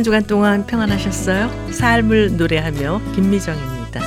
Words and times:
한 0.00 0.04
주간 0.04 0.26
동안 0.26 0.66
평안하셨어요? 0.66 1.72
삶을 1.72 2.38
노래하며 2.38 3.02
김미정입니다. 3.14 4.00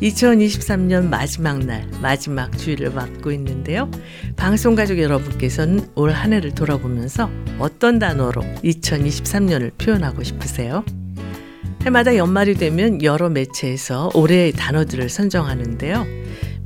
2023년 0.00 1.10
마지막 1.10 1.58
날, 1.58 1.86
마지막 2.00 2.56
주일을 2.56 2.90
맞고 2.92 3.32
있는데요. 3.32 3.90
방송 4.34 4.74
가족 4.74 4.98
여러분께서는 4.98 5.90
올 5.94 6.10
한 6.12 6.32
해를 6.32 6.54
돌아보면서 6.54 7.28
어떤 7.58 7.98
단어로 7.98 8.40
2023년을 8.64 9.76
표현하고 9.76 10.22
싶으세요? 10.22 10.86
해마다 11.82 12.16
연말이 12.16 12.54
되면 12.54 13.02
여러 13.02 13.28
매체에서 13.28 14.08
올해의 14.14 14.52
단어들을 14.52 15.10
선정하는데요. 15.10 16.06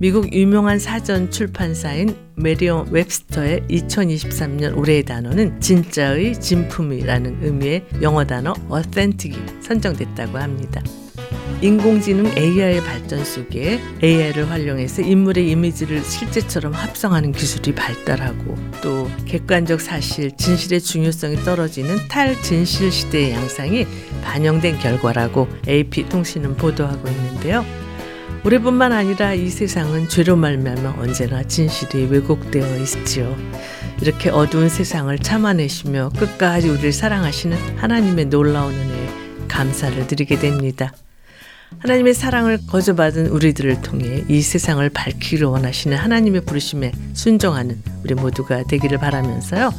미국 0.00 0.32
유명한 0.32 0.78
사전 0.78 1.28
출판사인 1.28 2.16
메리온 2.36 2.92
웹스터의 2.92 3.62
2023년 3.68 4.76
올해의 4.78 5.02
단어는 5.02 5.60
진짜의 5.60 6.40
진품이라는 6.40 7.38
의미의 7.42 7.84
영어 8.00 8.24
단어 8.24 8.54
authentic이 8.70 9.36
선정됐다고 9.60 10.38
합니다. 10.38 10.80
인공지능 11.62 12.28
AI의 12.38 12.80
발전 12.84 13.24
속에 13.24 13.80
AI를 14.00 14.48
활용해서 14.48 15.02
인물의 15.02 15.50
이미지를 15.50 16.04
실제처럼 16.04 16.74
합성하는 16.74 17.32
기술이 17.32 17.74
발달하고 17.74 18.54
또 18.80 19.10
객관적 19.26 19.80
사실, 19.80 20.30
진실의 20.36 20.80
중요성이 20.80 21.38
떨어지는 21.38 21.96
탈진실 22.06 22.92
시대의 22.92 23.32
양상이 23.32 23.84
반영된 24.22 24.78
결과라고 24.78 25.48
AP 25.66 26.08
통신은 26.08 26.56
보도하고 26.56 27.08
있는데요. 27.08 27.87
올해뿐만 28.44 28.92
아니라 28.92 29.34
이 29.34 29.48
세상은 29.48 30.08
죄로 30.08 30.36
말미암아 30.36 31.00
언제나 31.00 31.42
진실이 31.42 32.06
왜곡되어 32.06 32.76
있지요. 32.78 33.36
이렇게 34.00 34.30
어두운 34.30 34.68
세상을 34.68 35.16
참아내시며 35.18 36.10
끝까지 36.18 36.68
우리를 36.68 36.92
사랑하시는 36.92 37.78
하나님의 37.78 38.26
놀라운 38.26 38.74
은혜에 38.74 39.08
감사를 39.48 40.06
드리게 40.06 40.38
됩니다. 40.38 40.92
하나님의 41.80 42.14
사랑을 42.14 42.58
거저받은 42.66 43.26
우리들을 43.28 43.82
통해 43.82 44.24
이 44.28 44.40
세상을 44.40 44.88
밝히기를 44.88 45.46
원하시는 45.46 45.96
하나님의 45.96 46.42
부르심에 46.42 46.92
순종하는 47.12 47.82
우리 48.04 48.14
모두가 48.14 48.62
되기를 48.64 48.98
바라면서요. 48.98 49.72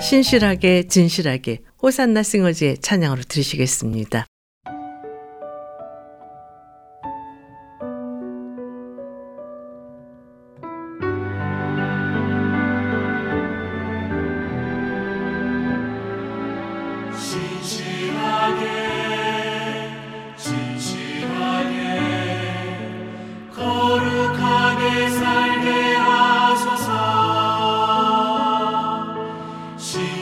신실하게 0.00 0.88
진실하게 0.88 1.60
호산나 1.82 2.22
싱어즈의 2.22 2.78
찬양으로 2.78 3.22
들으시겠습니다. 3.28 4.26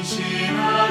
진실한 0.01 0.82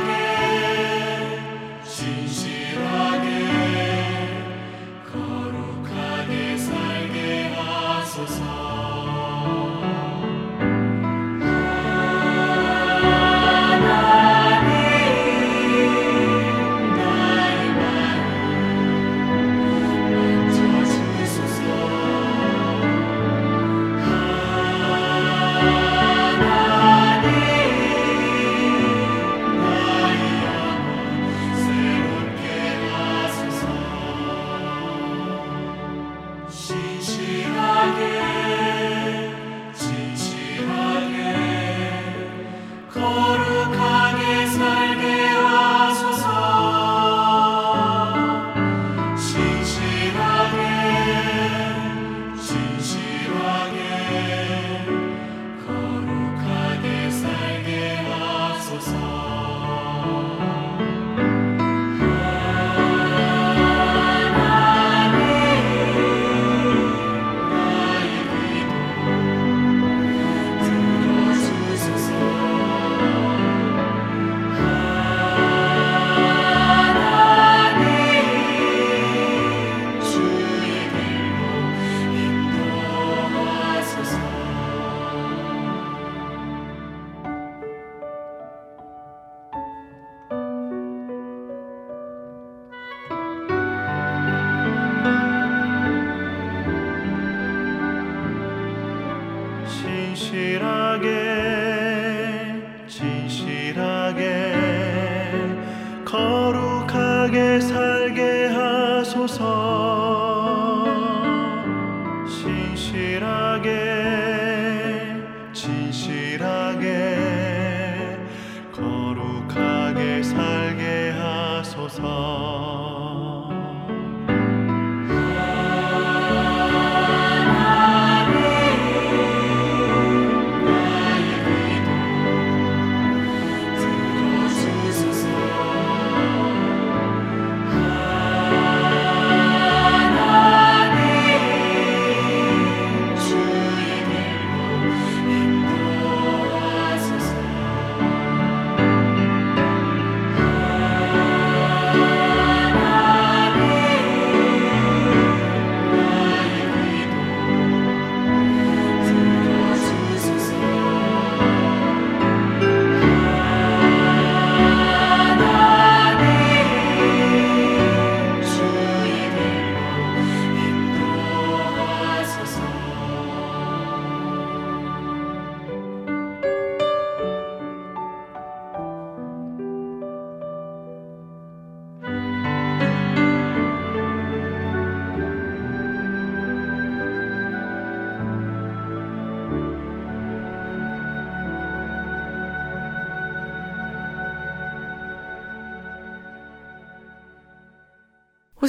Oh. 122.04 122.51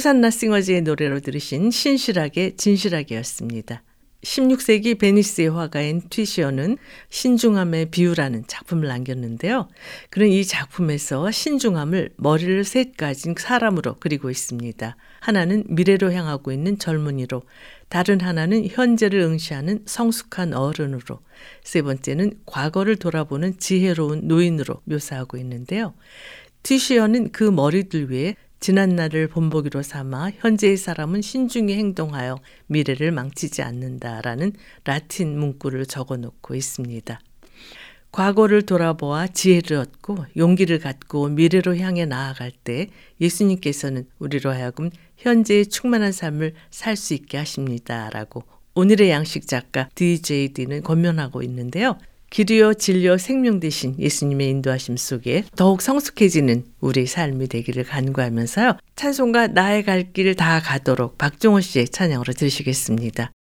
호산나 0.03 0.31
싱어즈의 0.31 0.81
노래로 0.81 1.21
들으신 1.21 1.71
신실하게 1.71 2.57
진실하게였습니다. 2.57 3.83
16세기 4.21 4.99
베니스의 4.99 5.49
화가인 5.49 6.01
튀시어는 6.09 6.77
신중함의 7.09 7.85
비유라는 7.85 8.43
작품을 8.47 8.89
남겼는데요. 8.89 9.69
그는 10.09 10.27
이 10.27 10.43
작품에서 10.43 11.31
신중함을 11.31 12.09
머리를 12.17 12.65
셋 12.65 12.97
가진 12.97 13.33
사람으로 13.37 13.95
그리고 14.01 14.29
있습니다. 14.29 14.97
하나는 15.21 15.63
미래로 15.69 16.11
향하고 16.11 16.51
있는 16.51 16.77
젊은이로, 16.77 17.43
다른 17.87 18.19
하나는 18.19 18.67
현재를 18.67 19.21
응시하는 19.21 19.83
성숙한 19.85 20.53
어른으로, 20.53 21.21
세 21.63 21.81
번째는 21.81 22.41
과거를 22.45 22.97
돌아보는 22.97 23.57
지혜로운 23.57 24.27
노인으로 24.27 24.81
묘사하고 24.83 25.37
있는데요. 25.37 25.93
튀시어는 26.63 27.31
그 27.31 27.43
머리들 27.43 28.11
위에 28.11 28.35
지난 28.63 28.95
날을 28.95 29.27
본보기로 29.27 29.83
삼아 29.83 30.31
현재의 30.37 30.77
사람은 30.77 31.21
신중히 31.21 31.73
행동하여 31.73 32.39
미래를 32.67 33.11
망치지 33.11 33.61
않는다라는 33.61 34.53
라틴 34.85 35.37
문구를 35.37 35.85
적어 35.85 36.15
놓고 36.15 36.55
있습니다. 36.55 37.19
과거를 38.13 38.61
돌아보아 38.61 39.27
지혜를 39.27 39.75
얻고 39.75 40.27
용기를 40.37 40.79
갖고 40.79 41.27
미래로 41.27 41.75
향해 41.75 42.05
나아갈 42.05 42.53
때 42.53 42.87
예수님께서는 43.19 44.07
우리로 44.19 44.51
하여금 44.51 44.91
현재의 45.17 45.65
충만한 45.65 46.13
삶을 46.13 46.53
살 46.71 46.95
수 46.95 47.13
있게 47.15 47.37
하십니다라고 47.39 48.43
오늘의 48.75 49.09
양식 49.09 49.45
작가 49.45 49.89
DJD는 49.93 50.83
권면하고 50.83 51.43
있는데요. 51.43 51.97
길이요 52.33 52.73
진리요 52.73 53.17
생명 53.19 53.59
되신 53.59 53.95
예수님의 53.99 54.49
인도하심 54.49 54.97
속에 54.97 55.43
더욱 55.55 55.83
성숙해지는 55.83 56.65
우리 56.81 57.05
삶이 57.05 57.47
되기를 57.47 57.83
간구하면서요. 57.83 58.77
찬송가 58.95 59.49
나의 59.49 59.83
갈길다 59.83 60.61
가도록 60.61 61.19
박종호 61.19 61.61
씨의 61.61 61.89
찬양으로 61.89 62.33
들으시겠습니다. 62.33 63.31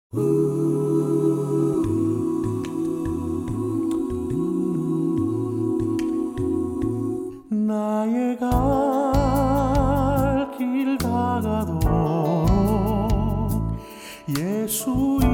나의 7.48 8.38
갈길 8.38 8.58
다 10.98 11.40
가도록 11.40 12.42
예수 14.38 15.18
삶 15.22 15.31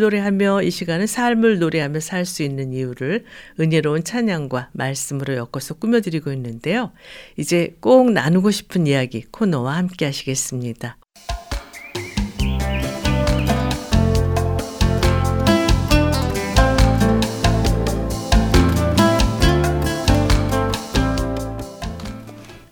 노래하며 0.00 0.62
이 0.62 0.70
시간은 0.70 1.06
삶을 1.06 1.58
노래하며 1.58 2.00
살 2.00 2.24
수 2.26 2.42
있는 2.42 2.72
이유를 2.72 3.24
은혜로운 3.58 4.04
찬양과 4.04 4.70
말씀으로 4.72 5.34
엮어서 5.36 5.74
꾸며드리고 5.74 6.32
있는데요. 6.32 6.92
이제 7.36 7.76
꼭 7.80 8.12
나누고 8.12 8.50
싶은 8.50 8.86
이야기 8.86 9.24
코너와 9.30 9.76
함께 9.76 10.06
하시겠습니다. 10.06 10.96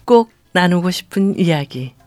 꼭 0.05 0.31
나누고 0.53 0.91
싶은 0.91 1.39
이야기. 1.39 1.98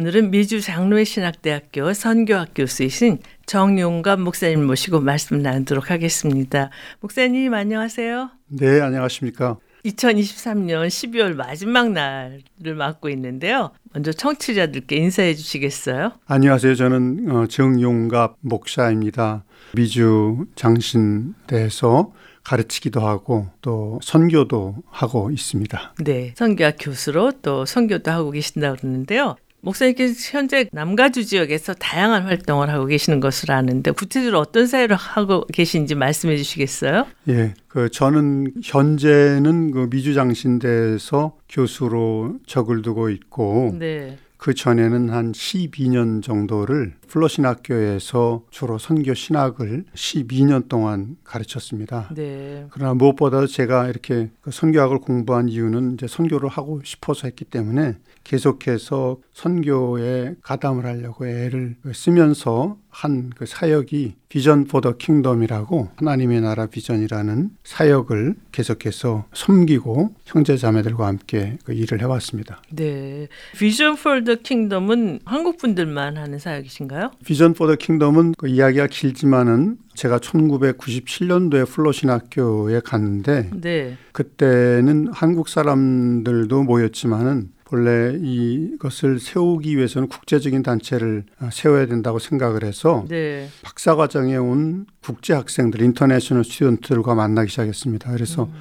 오늘은 0.00 0.30
미주 0.30 0.62
장로회 0.62 1.04
신학대학교 1.04 1.92
선교학 1.92 2.52
교수이신 2.54 3.18
정용감 3.44 4.22
목사님 4.22 4.66
모시고 4.66 5.00
말씀 5.00 5.42
나누도록 5.42 5.90
하겠습니다. 5.90 6.70
목사님 7.00 7.52
안녕하세요. 7.52 8.30
네, 8.48 8.80
안녕하십니까. 8.80 9.58
2023년 9.84 10.86
12월 10.86 11.34
마지막 11.34 11.92
날을 11.92 12.74
맞고 12.78 13.10
있는데요. 13.10 13.72
먼저 13.92 14.10
청취자들께 14.10 14.96
인사해 14.96 15.34
주시겠어요? 15.34 16.12
안녕하세요. 16.24 16.76
저는 16.76 17.30
어, 17.30 17.46
정용갑 17.46 18.38
목사입니다. 18.40 19.44
미주 19.74 20.46
장신대에서 20.54 22.10
가르치기도 22.42 23.06
하고 23.06 23.48
또 23.60 24.00
선교도 24.02 24.76
하고 24.88 25.30
있습니다. 25.30 25.92
네, 25.98 26.32
선교학 26.38 26.76
교수로 26.80 27.32
또 27.42 27.66
선교도 27.66 28.10
하고 28.10 28.30
계신다고 28.30 28.78
그러는데요. 28.78 29.36
목사님께서 29.60 30.14
현재 30.32 30.68
남가주 30.72 31.24
지역에서 31.26 31.74
다양한 31.74 32.24
활동을 32.24 32.70
하고 32.70 32.86
계시는 32.86 33.20
것으로 33.20 33.54
아는데 33.54 33.90
구체적으로 33.90 34.38
어떤 34.38 34.66
사회를 34.66 34.96
하고 34.96 35.46
계신지 35.52 35.94
말씀해 35.94 36.36
주시겠어요? 36.36 37.06
예, 37.28 37.54
그 37.68 37.88
저는 37.90 38.52
현재는 38.62 39.70
그 39.72 39.88
미주장신대에서 39.90 41.36
교수로 41.48 42.38
적을 42.46 42.82
두고 42.82 43.10
있고 43.10 43.76
네. 43.78 44.16
그 44.40 44.54
전에는 44.54 45.10
한 45.10 45.32
12년 45.32 46.22
정도를 46.22 46.94
플러신 47.08 47.44
학교에서 47.44 48.42
주로 48.50 48.78
선교 48.78 49.12
신학을 49.12 49.84
12년 49.94 50.66
동안 50.66 51.16
가르쳤습니다. 51.24 52.08
네. 52.14 52.66
그러나 52.70 52.94
무엇보다도 52.94 53.48
제가 53.48 53.88
이렇게 53.88 54.30
그 54.40 54.50
선교학을 54.50 55.00
공부한 55.00 55.50
이유는 55.50 55.94
이제 55.94 56.06
선교를 56.06 56.48
하고 56.48 56.80
싶어서 56.82 57.28
했기 57.28 57.44
때문에 57.44 57.98
계속해서 58.24 59.18
선교에 59.32 60.34
가담을 60.42 60.84
하려고 60.86 61.26
애를 61.26 61.76
쓰면서 61.92 62.76
한 62.90 63.30
그 63.36 63.46
사역이 63.46 64.14
Vision 64.28 64.64
for 64.64 64.80
the 64.80 64.96
Kingdom이라고 64.96 65.88
하나님의 65.96 66.40
나라 66.40 66.66
비전이라는 66.66 67.50
사역을 67.64 68.34
계속해서 68.52 69.26
섬기고 69.32 70.14
형제 70.26 70.56
자매들과 70.56 71.06
함께 71.06 71.58
그 71.64 71.72
일을 71.72 72.00
해왔습니다. 72.00 72.60
네, 72.70 73.28
Vision 73.56 73.96
for 73.96 74.16
the 74.16 74.36
Kingdom은 74.42 75.20
한국 75.24 75.56
분들만 75.58 76.16
하는 76.16 76.38
사역이신가요? 76.38 77.12
Vision 77.24 77.54
for 77.54 77.65
the 77.65 77.76
Kingdom은 77.76 78.34
그 78.36 78.48
이야기가 78.48 78.88
길지만은 78.88 79.78
제가 79.94 80.18
1997년도에 80.18 81.66
풀러신학교에 81.68 82.80
갔는데 82.84 83.50
네. 83.60 83.96
그때는 84.12 85.08
한국 85.12 85.48
사람들도 85.48 86.62
모였지만은 86.64 87.50
본래 87.70 88.18
이것을 88.20 89.20
세우기 89.20 89.76
위해서는 89.76 90.08
국제적인 90.08 90.64
단체를 90.64 91.22
어, 91.40 91.50
세워야 91.52 91.86
된다고 91.86 92.18
생각을 92.18 92.64
해서 92.64 93.06
네. 93.08 93.48
박사 93.62 93.94
과정에 93.94 94.36
온 94.36 94.86
국제 95.00 95.34
학생들, 95.34 95.80
international 95.80 96.44
student들과 96.44 97.14
만나기 97.14 97.48
시작했습니다. 97.48 98.10
그래서 98.10 98.44
음. 98.44 98.52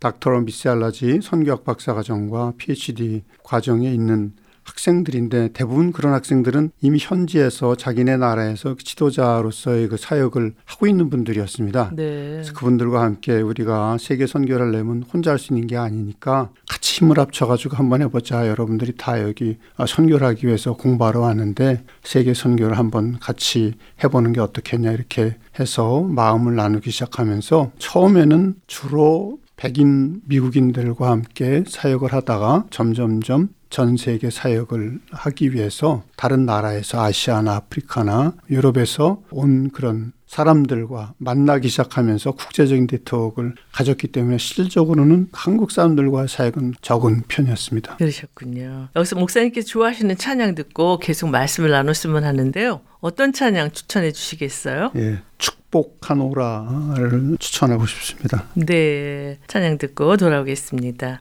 닥터런 0.00 0.44
미세알라지 0.44 1.20
선교학 1.22 1.64
박사 1.64 1.94
과정과 1.94 2.54
PhD 2.58 3.22
과정에 3.44 3.92
있는 3.92 4.32
학생들인데 4.66 5.50
대부분 5.52 5.92
그런 5.92 6.12
학생들은 6.12 6.70
이미 6.82 6.98
현지에서 7.00 7.76
자기네 7.76 8.16
나라에서 8.18 8.76
지도자로서의 8.78 9.88
그 9.88 9.96
사역을 9.96 10.54
하고 10.64 10.86
있는 10.86 11.08
분들이었습니다. 11.08 11.92
네. 11.94 12.30
그래서 12.32 12.52
그분들과 12.52 13.02
함께 13.02 13.40
우리가 13.40 13.96
세계 13.98 14.26
선교를 14.26 14.72
내면 14.72 15.02
혼자 15.12 15.30
할 15.30 15.36
수 15.38 15.52
있는 15.52 15.66
게 15.66 15.76
아니니까 15.76 16.50
같이 16.68 16.98
힘을 16.98 17.18
합쳐가지고 17.18 17.76
한번 17.76 18.02
해보자. 18.02 18.48
여러분들이 18.48 18.94
다 18.96 19.22
여기 19.22 19.58
선교를 19.86 20.26
하기 20.28 20.46
위해서 20.46 20.74
공부하러 20.74 21.20
왔는데 21.20 21.84
세계 22.02 22.34
선교를 22.34 22.78
한번 22.78 23.18
같이 23.20 23.74
해보는 24.02 24.32
게 24.32 24.40
어떻겠냐 24.40 24.92
이렇게 24.92 25.36
해서 25.60 26.00
마음을 26.02 26.56
나누기 26.56 26.90
시작하면서 26.90 27.72
처음에는 27.78 28.56
주로 28.66 29.38
백인 29.56 30.20
미국인들과 30.26 31.10
함께 31.10 31.64
사역을 31.66 32.12
하다가 32.12 32.66
점점점 32.70 33.48
전 33.70 33.96
세계 33.96 34.30
사역을 34.30 35.00
하기 35.10 35.52
위해서 35.52 36.02
다른 36.16 36.46
나라에서 36.46 37.02
아시아나 37.02 37.56
아프리카나 37.56 38.34
유럽에서 38.50 39.22
온 39.30 39.70
그런 39.70 40.12
사람들과 40.26 41.14
만나기 41.18 41.68
시작하면서 41.68 42.32
국제적인 42.32 42.88
네트워크를 42.90 43.54
가졌기 43.72 44.08
때문에 44.08 44.38
실질적으로는 44.38 45.28
한국 45.32 45.70
사람들과 45.70 46.26
사역은 46.26 46.74
적은 46.80 47.22
편이었습니다. 47.28 47.96
그러셨군요. 47.96 48.88
여기서 48.96 49.16
목사님께서 49.16 49.66
좋아하시는 49.68 50.16
찬양 50.16 50.56
듣고 50.56 50.98
계속 50.98 51.28
말씀을 51.30 51.70
나눴으면 51.70 52.24
하는데요. 52.24 52.80
어떤 53.00 53.32
찬양 53.32 53.70
추천해 53.72 54.10
주시겠어요? 54.10 54.90
예. 54.96 55.20
축복하노라를 55.38 57.36
추천하고 57.38 57.86
싶습니다. 57.86 58.44
네. 58.54 59.38
찬양 59.46 59.78
듣고 59.78 60.16
돌아오겠습니다. 60.16 61.20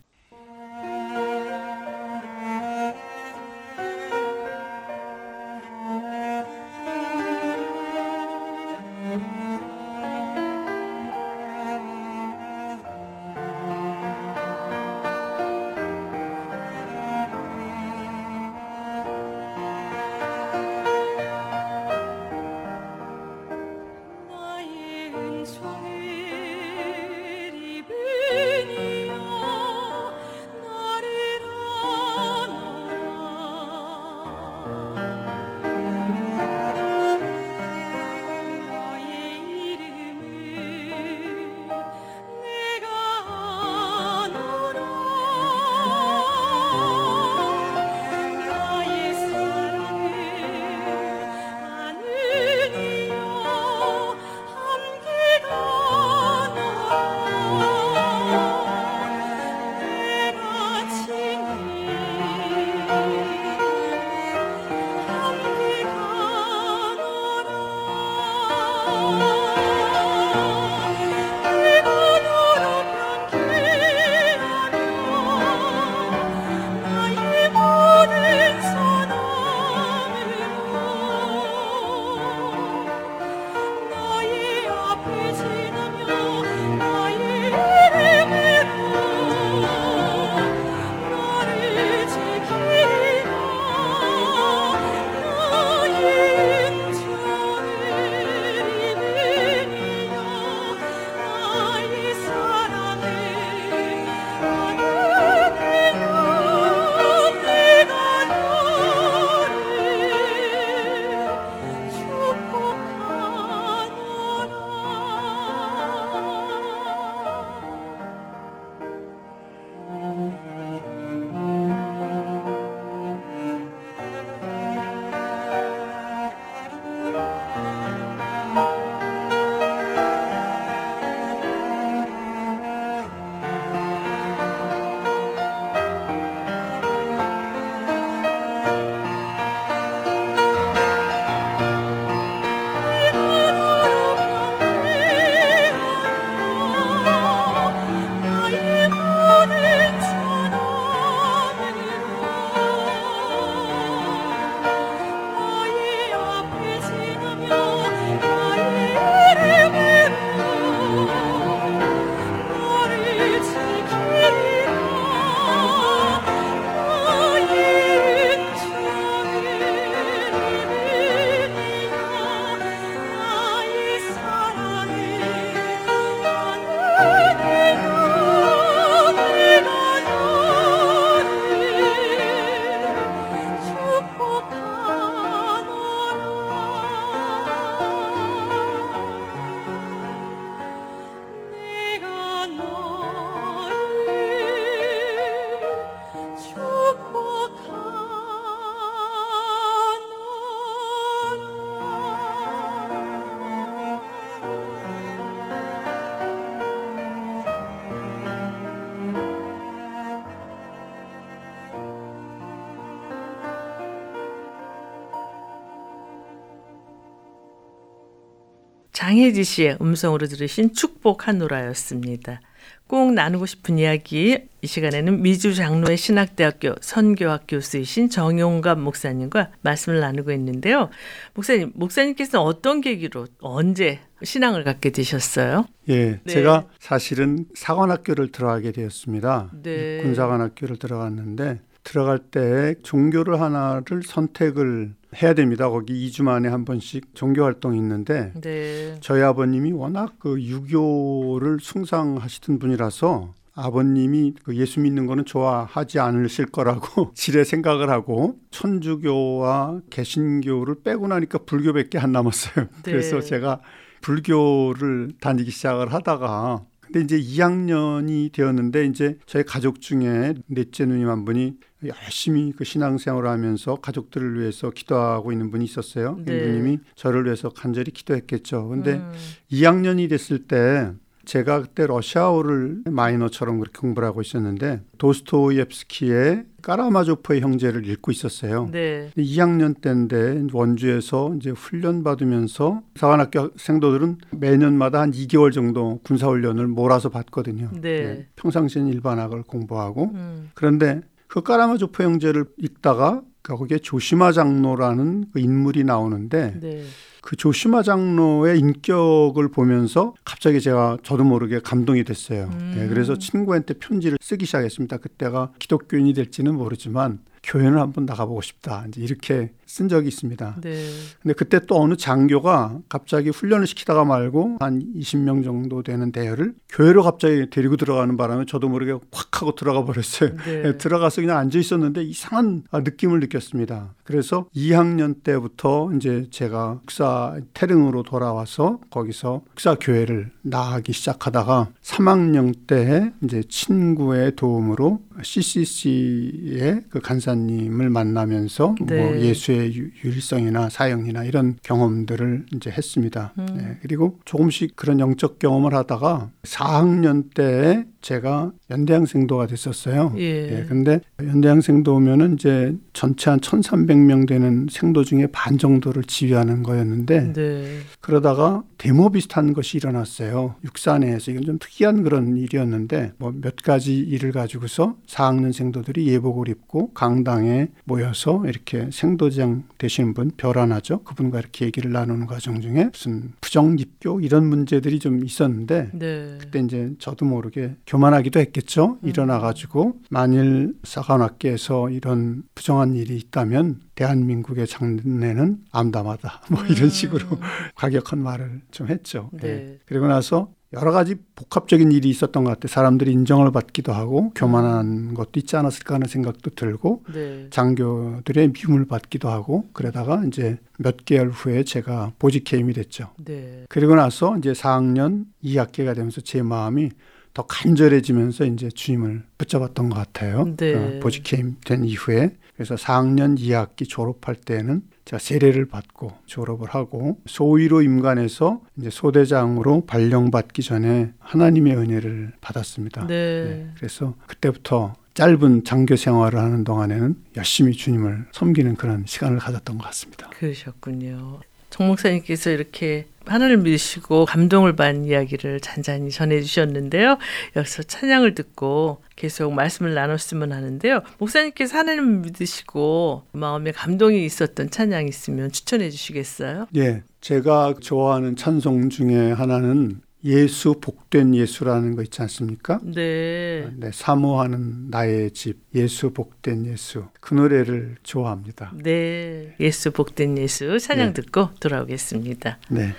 장혜지 219.05 219.43
씨의 219.43 219.77
음성으로 219.81 220.25
들으신 220.25 220.73
축복하노라였습니다. 220.73 222.41
꼭 222.87 223.13
나누고 223.13 223.45
싶은 223.45 223.77
이야기 223.77 224.39
이 224.63 224.67
시간에는 224.67 225.21
미주 225.21 225.53
장로의 225.53 225.95
신학대학교 225.95 226.73
선교학 226.81 227.43
교수이신 227.47 228.09
정용갑 228.09 228.79
목사님과 228.79 229.51
말씀을 229.61 229.99
나누고 229.99 230.31
있는데요. 230.31 230.89
목사님, 231.35 231.73
목사님께서는 231.75 232.43
어떤 232.43 232.81
계기로 232.81 233.27
언제 233.41 233.99
신앙을 234.23 234.63
갖게 234.63 234.89
되셨어요? 234.89 235.67
예, 235.89 236.19
네. 236.23 236.33
제가 236.33 236.65
사실은 236.79 237.45
사관학교를 237.53 238.31
들어가게 238.31 238.71
되었습니다. 238.71 239.51
네. 239.61 240.01
군사관학교를 240.01 240.77
들어갔는데 240.77 241.59
들어갈 241.85 242.19
때 242.19 242.75
종교를 242.83 243.39
하나를 243.39 244.03
선택을 244.03 244.93
해야 245.21 245.33
됩니다. 245.33 245.69
거기 245.69 246.09
2주 246.09 246.23
만에 246.23 246.49
한 246.49 246.65
번씩 246.65 247.15
종교 247.15 247.43
활동이 247.43 247.77
있는데 247.77 248.33
네. 248.41 248.97
저희 248.99 249.21
아버님이 249.21 249.71
워낙 249.71 250.15
그 250.19 250.41
유교를 250.41 251.59
숭상하시던 251.61 252.59
분이라서 252.59 253.33
아버님이 253.53 254.33
그 254.43 254.57
예수 254.57 254.81
믿는 254.81 255.05
거는 255.05 255.23
좋아하지 255.23 255.99
않으실 255.99 256.47
거라고 256.47 257.11
지레 257.15 257.45
생각을 257.45 257.89
하고 257.89 258.37
천주교와 258.51 259.79
개신교를 259.89 260.81
빼고 260.83 261.07
나니까 261.07 261.39
불교밖에 261.45 261.97
안 261.97 262.11
남았어요. 262.11 262.65
네. 262.83 262.91
그래서 262.91 263.21
제가 263.21 263.61
불교를 264.01 265.13
다니기 265.21 265.51
시작을 265.51 265.93
하다가 265.93 266.65
근데 266.85 267.01
이제 267.01 267.19
2학년이 267.19 268.31
되었는데 268.31 268.85
이제 268.85 269.17
저희 269.25 269.43
가족 269.43 269.81
중에 269.81 270.35
넷째 270.47 270.85
누님 270.85 271.09
한 271.09 271.25
분이 271.25 271.55
열심히 271.85 272.51
그 272.51 272.63
신앙생활을 272.63 273.29
하면서 273.29 273.75
가족들을 273.75 274.39
위해서 274.39 274.69
기도하고 274.69 275.31
있는 275.31 275.51
분이 275.51 275.65
있었어요. 275.65 276.19
네. 276.25 276.35
이분님이 276.37 276.79
저를 276.95 277.25
위해서 277.25 277.49
간절히 277.49 277.91
기도했겠죠. 277.91 278.67
근데 278.69 278.93
음. 278.95 279.11
2학년이 279.51 280.09
됐을 280.09 280.47
때 280.47 280.91
제가 281.25 281.61
그때 281.61 281.87
러시아어를 281.87 282.83
마이너처럼 282.85 283.59
그렇게 283.59 283.79
공부를 283.79 284.07
하고 284.07 284.21
있었는데 284.21 284.81
도스토옙스키의 284.97 286.45
까라마조프의 286.61 287.41
형제를 287.41 287.87
읽고 287.87 288.11
있었어요. 288.11 288.69
네. 288.71 289.11
2학년 289.17 289.79
때인데 289.79 290.47
원주에서 290.51 291.35
이제 291.35 291.51
훈련 291.51 292.03
받으면서 292.03 292.81
사관학교 292.95 293.51
생도들은 293.55 294.17
매년마다 294.31 295.01
한 295.01 295.11
2개월 295.11 295.51
정도 295.51 295.99
군사 296.03 296.27
훈련을 296.27 296.67
몰아서 296.67 297.09
받거든요. 297.09 297.69
네. 297.73 297.79
네. 297.81 298.27
평상시엔 298.35 298.87
일반학을 298.87 299.43
공부하고 299.43 300.11
음. 300.15 300.51
그런데 300.53 301.01
그 301.27 301.41
까라마조프 301.41 302.01
형제를 302.01 302.45
읽다가 302.57 303.21
거기에 303.43 303.77
조시마 303.77 304.31
장로라는 304.31 305.25
그 305.31 305.39
인물이 305.39 305.83
나오는데 305.83 306.59
네. 306.59 306.83
그 307.25 307.35
조시마 307.35 307.81
장로의 307.81 308.59
인격을 308.59 309.49
보면서 309.49 310.13
갑자기 310.23 310.61
제가 310.61 310.99
저도 311.01 311.23
모르게 311.23 311.59
감동이 311.59 312.03
됐어요. 312.03 312.51
음. 312.53 312.73
네, 312.77 312.87
그래서 312.87 313.17
친구한테 313.17 313.73
편지를 313.73 314.19
쓰기 314.21 314.45
시작했습니다. 314.45 314.97
그때가 314.97 315.51
기독교인이 315.57 316.13
될지는 316.13 316.53
모르지만 316.53 317.19
교회를 317.41 317.79
한번 317.79 318.05
나가보고 318.05 318.41
싶다. 318.41 318.85
이제 318.87 319.01
이렇게 319.01 319.51
쓴 319.65 319.89
적이 319.89 320.07
있습니다. 320.09 320.57
네. 320.61 320.85
근데 321.21 321.33
그때 321.33 321.59
또 321.65 321.81
어느 321.81 321.95
장교가 321.95 322.79
갑자기 322.89 323.29
훈련을 323.29 323.67
시키다가 323.67 324.05
말고 324.05 324.57
한 324.59 324.81
20명 324.95 325.43
정도 325.43 325.83
되는 325.83 326.11
대열을 326.11 326.53
교회로 326.69 327.03
갑자기 327.03 327.49
데리고 327.49 327.77
들어가는 327.77 328.15
바람에 328.17 328.45
저도 328.45 328.69
모르게 328.69 328.93
확 329.11 329.41
하고 329.41 329.55
들어가 329.55 329.83
버렸어요. 329.83 330.31
네. 330.45 330.61
네, 330.61 330.77
들어가서 330.77 331.21
그냥 331.21 331.37
앉아 331.37 331.59
있었는데 331.59 332.03
이상한 332.03 332.63
느낌을 332.71 333.19
느꼈습니다. 333.21 333.95
그래서 334.03 334.47
2학년 334.55 335.23
때부터 335.23 335.91
이제 335.95 336.27
제가 336.29 336.79
육사 336.83 337.37
태릉으로 337.53 338.03
돌아와서 338.03 338.79
거기서 338.89 339.41
육사 339.51 339.75
교회를 339.75 340.31
나가기 340.41 340.93
시작하다가 340.93 341.69
3학년 341.81 342.53
때 342.67 343.11
이제 343.23 343.43
친구의 343.49 344.35
도움으로 344.35 345.01
CCC의 345.21 346.83
그 346.89 346.99
간사님을 346.99 347.89
만나면서 347.89 348.75
뭐 348.79 348.87
네. 348.87 349.01
뭐 349.01 349.17
예수의 349.19 349.54
유일성이나 349.55 350.69
사형이나 350.69 351.23
이런 351.23 351.57
경험들을 351.63 352.47
이제 352.55 352.69
했습니다. 352.69 353.33
음. 353.39 353.45
네. 353.55 353.77
그리고 353.81 354.19
조금씩 354.25 354.75
그런 354.75 354.99
영적 354.99 355.39
경험을 355.39 355.73
하다가 355.73 356.31
4학년 356.43 357.33
때 357.33 357.85
제가 358.05 358.51
연대양 358.69 359.07
생도가 359.07 359.47
됐었어요. 359.47 360.13
예. 360.17 360.21
예. 360.21 360.65
근데 360.69 360.99
연대양 361.19 361.61
생도면은 361.61 362.35
이제 362.35 362.75
전체 362.93 363.31
한 363.31 363.39
1,300명 363.39 364.27
되는 364.27 364.67
생도 364.69 365.03
중에 365.03 365.25
반 365.31 365.57
정도를 365.57 366.03
지휘하는 366.03 366.61
거였는데 366.61 367.33
네. 367.33 367.79
그러다가 368.01 368.63
데모 368.77 369.09
비슷한 369.09 369.53
것이 369.53 369.77
일어났어요. 369.77 370.53
육산에서 370.63 371.31
이건 371.31 371.43
좀 371.45 371.57
특이한 371.59 372.03
그런 372.03 372.37
일이었는데 372.37 373.13
뭐 373.17 373.33
몇 373.41 373.55
가지 373.57 373.97
일을 373.97 374.31
가지고서 374.31 374.95
4학년 375.07 375.51
생도들이 375.51 376.07
예복을 376.07 376.49
입고 376.49 376.93
강당에 376.93 377.69
모여서 377.85 378.43
이렇게 378.45 378.89
생도장 378.91 379.63
되시는 379.77 380.13
분 380.13 380.31
별안하죠. 380.37 381.03
그분과 381.03 381.39
이렇게 381.39 381.65
얘기를 381.65 381.91
나누는 381.91 382.27
과정 382.27 382.61
중에 382.61 382.89
무슨 382.91 383.33
부정 383.41 383.77
입교 383.79 384.21
이런 384.21 384.47
문제들이 384.47 384.99
좀 384.99 385.23
있었는데 385.23 385.89
네. 385.93 386.37
그때 386.39 386.59
이제 386.59 386.93
저도 386.99 387.25
모르게 387.25 387.75
교 387.85 387.94
만하기도 387.97 388.39
했겠죠. 388.39 388.97
음. 389.03 389.07
일어나가지고 389.07 389.95
만일 390.09 390.75
사관학계에서 390.83 391.89
이런 391.89 392.43
부정한 392.55 392.95
일이 392.95 393.17
있다면 393.17 393.81
대한민국의 393.95 394.67
장래는 394.67 395.59
암담하다. 395.71 396.41
뭐 396.51 396.63
이런 396.65 396.83
음. 396.83 396.89
식으로 396.89 397.25
과격한 397.75 398.19
말을 398.19 398.61
좀 398.71 398.87
했죠. 398.87 399.29
네. 399.33 399.41
네. 399.41 399.79
그리고 399.85 400.07
나서 400.07 400.49
여러 400.73 400.91
가지 400.91 401.15
복합적인 401.35 401.91
일이 401.91 402.09
있었던 402.09 402.43
것 402.43 402.49
같아요. 402.49 402.67
사람들이 402.67 403.11
인정을 403.13 403.51
받기도 403.51 403.93
하고 403.93 404.31
교만한 404.35 405.13
것도 405.13 405.31
있지 405.35 405.55
않았을까 405.55 405.95
하는 405.95 406.07
생각도 406.07 406.51
들고 406.51 407.03
네. 407.13 407.47
장교들의 407.49 408.51
미움을 408.51 408.85
받기도 408.85 409.29
하고 409.29 409.65
그러다가 409.71 410.23
이제 410.27 410.57
몇 410.77 411.05
개월 411.05 411.29
후에 411.29 411.63
제가 411.63 412.11
보직 412.19 412.51
해임이 412.51 412.73
됐죠. 412.73 413.11
네. 413.23 413.65
그리고 413.69 413.95
나서 413.95 414.37
이제 414.37 414.51
4학년 414.51 415.25
2학기가 415.43 415.95
되면서 415.95 416.19
제 416.21 416.41
마음이 416.41 416.89
더 417.35 417.43
간절해지면서 417.43 418.45
이제 418.45 418.69
주님을 418.69 419.23
붙잡았던 419.37 419.89
것 419.89 419.95
같아요. 419.95 420.55
네. 420.55 420.73
어, 420.73 420.99
보직해임 421.01 421.57
된 421.65 421.83
이후에 421.83 422.31
그래서 422.55 422.75
4학년 422.75 423.37
2학기 423.37 423.87
졸업할 423.87 424.35
때는 424.35 424.81
제가 425.03 425.19
세례를 425.19 425.65
받고 425.65 426.13
졸업을 426.25 426.69
하고 426.69 427.19
소위로 427.25 427.81
임관해서 427.81 428.61
이제 428.77 428.89
소대장으로 428.89 429.85
발령받기 429.85 430.63
전에 430.63 431.11
하나님의 431.19 431.75
은혜를 431.75 432.31
받았습니다. 432.39 433.05
네. 433.05 433.43
네. 433.43 433.71
그래서 433.75 434.15
그때부터 434.27 434.93
짧은 435.13 435.65
장교 435.65 435.97
생활을 435.97 436.39
하는 436.39 436.63
동안에는 436.63 437.15
열심히 437.35 437.73
주님을 437.73 438.27
섬기는 438.31 438.75
그런 438.75 439.03
시간을 439.05 439.39
가졌던 439.39 439.77
것 439.77 439.83
같습니다. 439.87 440.29
그러셨군요. 440.29 441.41
정 441.75 441.87
목사님께서 441.87 442.51
이렇게 442.51 443.05
하나님을 443.25 443.63
믿으시고 443.63 444.23
감동을 444.27 444.77
받은 444.77 445.03
이야기를 445.03 445.59
잔잔히 445.59 446.09
전해주셨는데요. 446.09 447.17
여기서 447.57 447.83
찬양을 447.83 448.33
듣고 448.33 449.01
계속 449.17 449.51
말씀을 449.51 449.93
나눴으면 449.93 450.53
하는데요. 450.53 451.01
목사님께서 451.17 451.77
하나님을 451.79 452.19
믿으시고 452.19 453.23
마음에 453.33 453.73
감동이 453.73 454.23
있었던 454.23 454.69
찬양 454.69 455.09
있으면 455.09 455.51
추천해 455.51 455.89
주시겠어요? 455.89 456.67
예. 456.77 457.03
제가 457.19 457.73
좋아하는 457.81 458.37
찬송 458.37 458.89
중에 458.89 459.33
하나는 459.33 459.99
예수 460.25 460.79
복된 460.81 461.35
예수라는 461.35 461.95
거 461.95 462.01
있지 462.01 462.21
않습니까? 462.23 462.79
네. 462.83 463.69
네. 463.77 463.91
사모하는 463.93 464.89
나의 464.89 465.29
집 465.31 465.59
예수 465.75 466.11
복된 466.11 466.65
예수 466.65 467.05
그 467.21 467.35
노래를 467.35 467.97
좋아합니다. 468.01 468.73
네. 468.81 469.55
예수 469.59 469.91
복된 469.91 470.39
예수 470.39 470.79
찬양 470.79 471.13
네. 471.13 471.21
듣고 471.21 471.51
돌아오겠습니다. 471.59 472.57
네. 472.69 472.95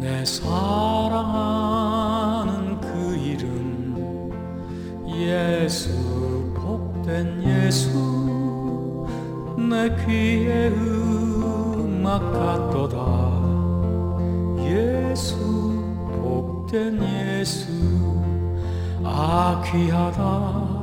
내 0.00 0.24
사랑하는 0.24 1.20
그 2.80 3.16
이름 3.16 4.32
예수 5.06 5.90
복된 6.56 7.44
예수 7.44 9.06
내 9.56 9.88
귀에 10.04 10.68
같도다. 12.18 12.96
예수 14.64 15.36
복된 16.22 17.00
예수 17.02 17.68
아 19.04 19.62
귀하다. 19.64 20.80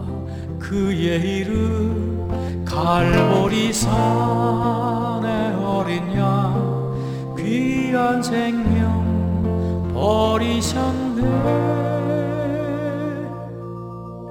그의 0.60 1.40
이름 1.40 2.64
갈보리 2.66 3.72
산의 3.74 5.56
어린 5.64 6.16
양 6.16 7.36
귀한 7.38 8.22
생명 8.22 9.92
버리셨네. 9.94 11.18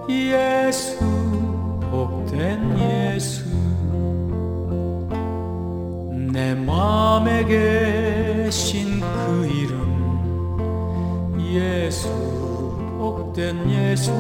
예수 0.09 0.99
복된 1.91 2.79
예수 2.79 3.46
내 6.37 6.55
마음에 6.55 7.43
계신 7.45 9.01
그 9.01 9.47
이름 9.47 11.35
예수 11.41 12.11
복된 12.99 13.71
예수 13.71 14.13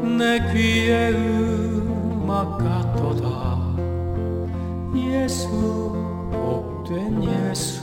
내 0.00 0.40
귀에 0.54 1.10
음악 1.10 2.56
같도다. 2.56 3.74
예수 4.96 5.50
복된 6.32 7.22
예수 7.24 7.82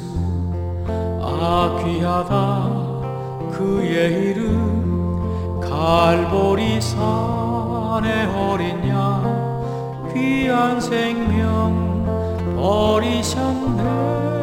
아 1.21 1.79
귀하다. 1.85 3.51
그의 3.51 4.31
이름 4.31 5.59
갈보리 5.59 6.81
산의 6.81 8.25
어린 8.35 8.87
양 8.89 10.09
귀한 10.15 10.81
생명 10.81 11.90
버리셨네 12.61 14.40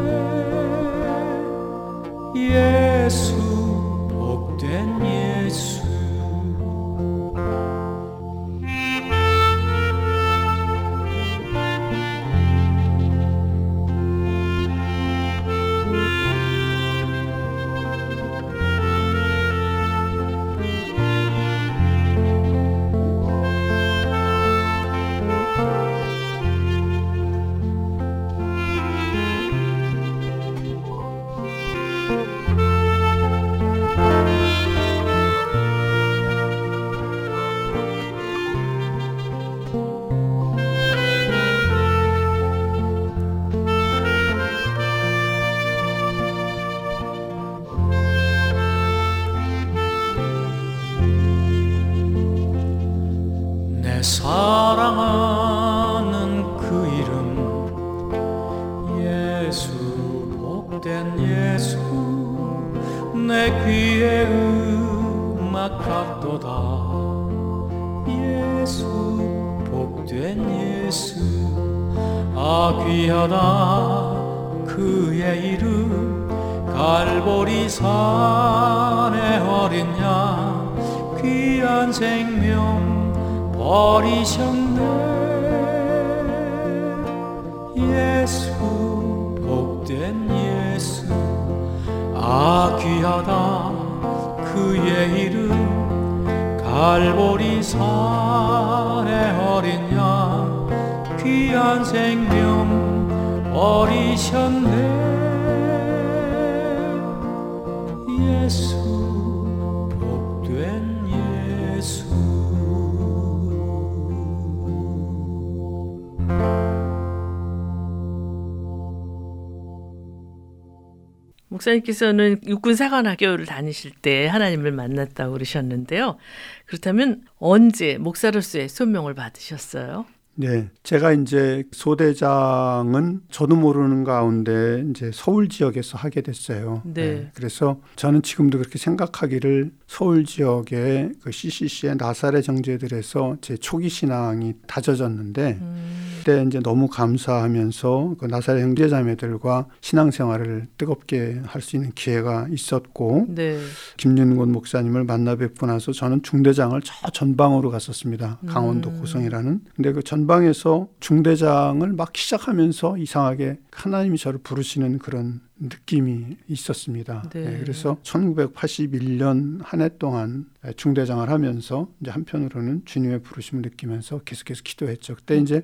목사님께서는 121.59 122.41
육군 122.47 122.75
사관학교를 122.75 123.45
다니실 123.45 123.91
때 123.91 124.27
하나님을 124.27 124.71
만났다고 124.71 125.33
그러셨는데요. 125.33 126.17
그렇다면 126.65 127.23
언제 127.37 127.97
목사로서의 127.97 128.69
소명을 128.69 129.13
받으셨어요? 129.13 130.05
네, 130.41 130.69
제가 130.83 131.11
이제 131.11 131.65
소대장은 131.73 133.23
저도 133.29 133.57
모르는 133.57 134.05
가운데 134.05 134.85
이제 134.89 135.11
서울 135.13 135.49
지역에서 135.49 135.97
하게 135.97 136.21
됐어요. 136.21 136.81
네. 136.85 136.93
네. 136.93 137.31
그래서 137.33 137.81
저는 137.97 138.21
지금도 138.21 138.57
그렇게 138.57 138.79
생각하기를 138.79 139.73
서울 139.85 140.23
지역의 140.23 141.11
그 141.21 141.33
CCC의 141.33 141.97
나사렛 141.97 142.45
정제들에서 142.45 143.35
제 143.41 143.57
초기 143.57 143.89
신앙이 143.89 144.53
다져졌는데 144.65 145.57
음. 145.59 146.09
그때 146.19 146.41
이제 146.47 146.61
너무 146.61 146.87
감사하면서 146.87 148.15
그 148.17 148.25
나사렛 148.25 148.63
형제자매들과 148.63 149.67
신앙생활을 149.81 150.67
뜨겁게 150.77 151.41
할 151.45 151.59
수 151.59 151.75
있는 151.75 151.91
기회가 151.93 152.47
있었고 152.49 153.25
네. 153.27 153.59
김윤곤 153.97 154.53
목사님을 154.53 155.03
만나 155.03 155.35
뵙고 155.35 155.65
나서 155.65 155.91
저는 155.91 156.23
중대장을 156.23 156.81
저 156.81 157.09
전방으로 157.11 157.69
갔었습니다. 157.69 158.39
강원도 158.47 158.89
음. 158.89 158.99
고성이라는. 158.99 159.59
근데 159.75 159.91
그 159.91 160.01
전방 160.01 160.28
에서 160.37 160.87
중대장을 160.99 161.91
막 161.93 162.15
시작하면서 162.15 162.97
이상하게 162.97 163.59
하나님이 163.71 164.17
저를 164.17 164.39
부르시는 164.43 164.99
그런 164.99 165.41
느낌이 165.59 166.37
있었습니다. 166.47 167.23
네. 167.33 167.43
네, 167.43 167.59
그래서 167.59 167.97
1981년 168.03 169.59
한 169.63 169.81
해 169.81 169.89
동안 169.97 170.45
중대장을 170.75 171.27
하면서 171.29 171.89
이제 172.01 172.11
한편으로는 172.11 172.83
주님의 172.85 173.21
부르심을 173.23 173.63
느끼면서 173.63 174.19
계속해서 174.19 174.61
기도했죠. 174.63 175.15
그때 175.15 175.37
음. 175.37 175.41
이제 175.41 175.63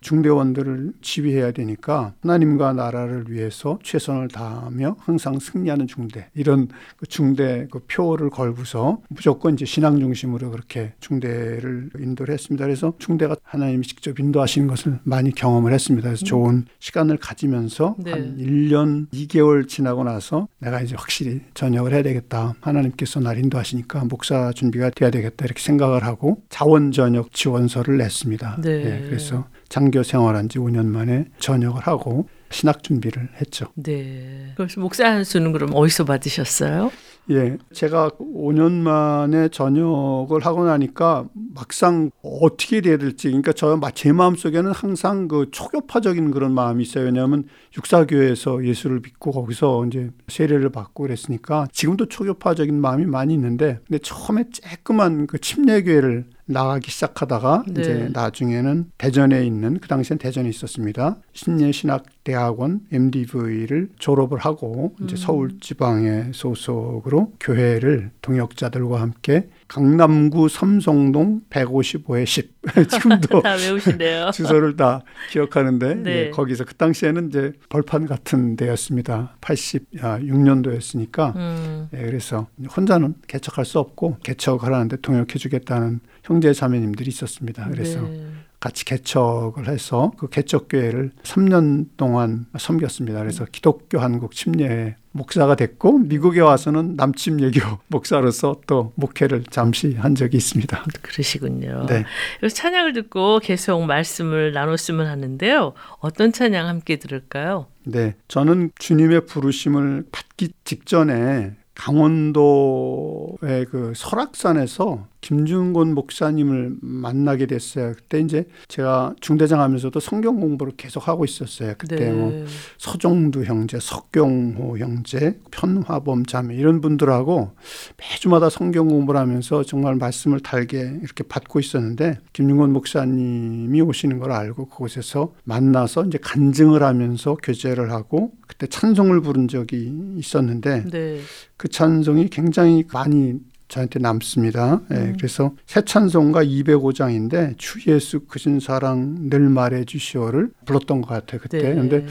중대원들을 0.00 0.92
지휘해야 1.02 1.52
되니까 1.52 2.14
하나님과 2.22 2.72
나라를 2.72 3.30
위해서 3.30 3.78
최선을 3.82 4.28
다하며 4.28 4.96
항상 4.98 5.38
승리하는 5.38 5.86
중대 5.86 6.28
이런 6.34 6.68
그 6.96 7.06
중대 7.06 7.66
그 7.70 7.80
표를 7.88 8.30
걸고서 8.30 9.00
무조건 9.08 9.54
이제 9.54 9.64
신앙 9.64 9.98
중심으로 9.98 10.50
그렇게 10.50 10.92
중대를 11.00 11.90
인도를 11.98 12.32
했습니다. 12.34 12.64
그래서 12.64 12.94
중대가 12.98 13.36
하나님이 13.42 13.86
직접 13.86 14.18
인도하시는 14.18 14.68
것을 14.68 14.98
많이 15.04 15.32
경험을 15.32 15.72
했습니다. 15.72 16.08
그래서 16.08 16.24
음. 16.24 16.26
좋은 16.26 16.64
시간을 16.78 17.16
가지면서 17.18 17.96
네. 17.98 18.10
한 18.12 18.36
1년 18.38 19.08
2개월 19.12 19.68
지나고 19.68 20.04
나서 20.04 20.48
내가 20.58 20.80
이제 20.80 20.94
확실히 20.96 21.40
전역을 21.54 21.92
해야 21.92 22.02
되겠다. 22.02 22.54
하나님께서 22.60 23.20
날 23.20 23.38
인도하시니까 23.38 24.04
목사 24.04 24.52
준비가 24.52 24.90
돼야 24.90 25.10
되겠다 25.10 25.44
이렇게 25.44 25.62
생각을 25.62 26.04
하고 26.04 26.42
자원 26.48 26.92
전역 26.92 27.32
지원서를 27.32 27.98
냈습니다. 27.98 28.60
네. 28.62 28.84
네. 28.84 29.02
그래서 29.06 29.46
장교 29.68 30.02
생활한 30.02 30.48
지 30.48 30.58
5년 30.58 30.86
만에 30.86 31.26
전역을 31.38 31.82
하고 31.82 32.28
신학 32.50 32.82
준비를 32.82 33.28
했죠. 33.40 33.66
네. 33.74 34.52
그래서 34.56 34.80
목사 34.80 35.04
한수는 35.10 35.52
그럼 35.52 35.70
어디서 35.74 36.04
받으셨어요? 36.04 36.92
예, 37.30 37.56
제가 37.72 38.10
5년 38.20 38.70
만에 38.70 39.48
전역을 39.48 40.46
하고 40.46 40.64
나니까 40.64 41.26
막상 41.54 42.12
어떻게 42.22 42.80
돼야 42.80 42.98
될지, 42.98 43.26
그러니까 43.28 43.52
저 43.52 43.76
제 43.94 44.12
마음 44.12 44.36
속에는 44.36 44.70
항상 44.70 45.26
그 45.26 45.48
초교파적인 45.50 46.30
그런 46.30 46.54
마음이 46.54 46.84
있어요. 46.84 47.06
왜냐하면 47.06 47.44
육사교회에서 47.76 48.64
예수를 48.64 49.00
믿고 49.02 49.32
거기서 49.32 49.86
이제 49.86 50.10
세례를 50.28 50.70
받고 50.70 51.02
그랬으니까 51.02 51.66
지금도 51.72 52.06
초교파적인 52.06 52.80
마음이 52.80 53.06
많이 53.06 53.34
있는데, 53.34 53.80
근데 53.88 53.98
처음에 53.98 54.44
쬐끄만 54.44 55.26
그 55.26 55.40
침례교회를 55.40 56.26
나가기 56.46 56.90
시작하다가 56.90 57.64
네. 57.68 57.80
이제 57.80 58.08
나중에는 58.12 58.92
대전에 58.98 59.44
있는 59.44 59.78
그 59.80 59.88
당시엔 59.88 60.18
대전에 60.18 60.48
있었습니다. 60.48 61.16
신예신학대학원 61.32 62.80
MDV를 62.92 63.90
졸업을 63.98 64.38
하고 64.38 64.94
이제 65.02 65.14
음. 65.14 65.16
서울 65.16 65.60
지방의 65.60 66.30
소속으로 66.32 67.32
교회를 67.40 68.10
동역자들과 68.22 69.00
함께 69.00 69.48
강남구 69.68 70.48
삼성동 70.48 71.42
155에 71.50 72.24
10 72.24 72.56
지금도 72.88 73.42
다 73.42 73.54
외우시네요. 73.54 74.30
주소를 74.34 74.76
다 74.76 75.02
기억하는데 75.30 75.94
네. 75.94 76.10
예, 76.10 76.30
거기서 76.30 76.64
그 76.64 76.74
당시에는 76.74 77.28
이제 77.28 77.52
벌판 77.68 78.06
같은 78.06 78.56
데였습니다. 78.56 79.36
86년도였으니까 79.40 81.36
음. 81.36 81.88
예, 81.94 81.98
그래서 81.98 82.46
혼자는 82.76 83.14
개척할 83.26 83.64
수 83.64 83.78
없고 83.78 84.18
개척을 84.22 84.72
하는데 84.72 84.96
동역해 84.96 85.34
주겠다는 85.38 86.00
형제 86.26 86.52
자매님들이 86.52 87.08
있었습니다. 87.08 87.68
그래서 87.70 88.00
네. 88.02 88.26
같이 88.58 88.84
개척을 88.84 89.68
해서 89.68 90.10
그 90.18 90.28
개척교회를 90.28 91.12
3년 91.22 91.86
동안 91.96 92.46
섬겼습니다. 92.58 93.20
그래서 93.20 93.44
기독교 93.44 94.00
한국 94.00 94.34
침례 94.34 94.96
목사가 95.12 95.54
됐고 95.54 95.98
미국에 95.98 96.40
와서는 96.40 96.96
남침예교 96.96 97.60
목사로서 97.86 98.60
또 98.66 98.92
목회를 98.96 99.44
잠시 99.50 99.94
한 99.94 100.16
적이 100.16 100.38
있습니다. 100.38 100.84
그러시군요. 101.00 101.86
네. 101.86 102.04
찬양을 102.48 102.92
듣고 102.92 103.38
계속 103.38 103.84
말씀을 103.84 104.52
나눴으면 104.52 105.06
하는데요. 105.06 105.74
어떤 106.00 106.32
찬양 106.32 106.66
함께 106.66 106.96
들을까요? 106.96 107.66
네. 107.84 108.16
저는 108.26 108.72
주님의 108.80 109.26
부르심을 109.26 110.06
받기 110.10 110.54
직전에 110.64 111.52
강원도의 111.76 113.66
그 113.70 113.92
설악산에서 113.94 115.06
김준곤 115.26 115.92
목사님을 115.96 116.76
만나게 116.80 117.46
됐어요. 117.46 117.94
그때 117.96 118.20
이제 118.20 118.46
제가 118.68 119.16
중대장 119.20 119.60
하면서도 119.60 119.98
성경 119.98 120.38
공부를 120.38 120.74
계속 120.76 121.08
하고 121.08 121.24
있었어요. 121.24 121.74
그때 121.78 121.96
네. 121.96 122.12
뭐 122.12 122.44
서종두 122.78 123.42
형제, 123.42 123.80
석경호 123.80 124.78
형제, 124.78 125.40
편화범 125.50 126.26
자매 126.26 126.54
이런 126.54 126.80
분들하고 126.80 127.50
매주마다 127.96 128.50
성경 128.50 128.86
공부를 128.86 129.18
하면서 129.18 129.64
정말 129.64 129.96
말씀을 129.96 130.38
달게 130.38 130.78
이렇게 131.02 131.24
받고 131.24 131.58
있었는데 131.58 132.20
김준곤 132.32 132.72
목사님이 132.72 133.80
오시는 133.80 134.20
걸 134.20 134.30
알고 134.30 134.68
그곳에서 134.68 135.34
만나서 135.42 136.04
이제 136.04 136.18
간증을 136.22 136.84
하면서 136.84 137.34
교제를 137.34 137.90
하고 137.90 138.30
그때 138.46 138.68
찬송을 138.68 139.22
부른 139.22 139.48
적이 139.48 139.92
있었는데 140.18 140.84
네. 140.84 141.18
그 141.56 141.66
찬송이 141.66 142.28
굉장히 142.28 142.84
많이 142.92 143.40
저한테 143.68 143.98
남습니다. 143.98 144.80
예, 144.92 144.96
음. 144.96 145.14
그래서 145.16 145.54
새 145.66 145.82
찬송가 145.82 146.44
205장인데 146.44 147.58
주 147.58 147.78
예수 147.90 148.20
크신 148.20 148.60
사랑 148.60 149.28
늘 149.28 149.48
말해 149.48 149.84
주시오를 149.84 150.50
불렀던 150.64 151.02
것 151.02 151.08
같아요. 151.08 151.40
그때. 151.40 151.58
네. 151.58 151.74
근데 151.74 152.06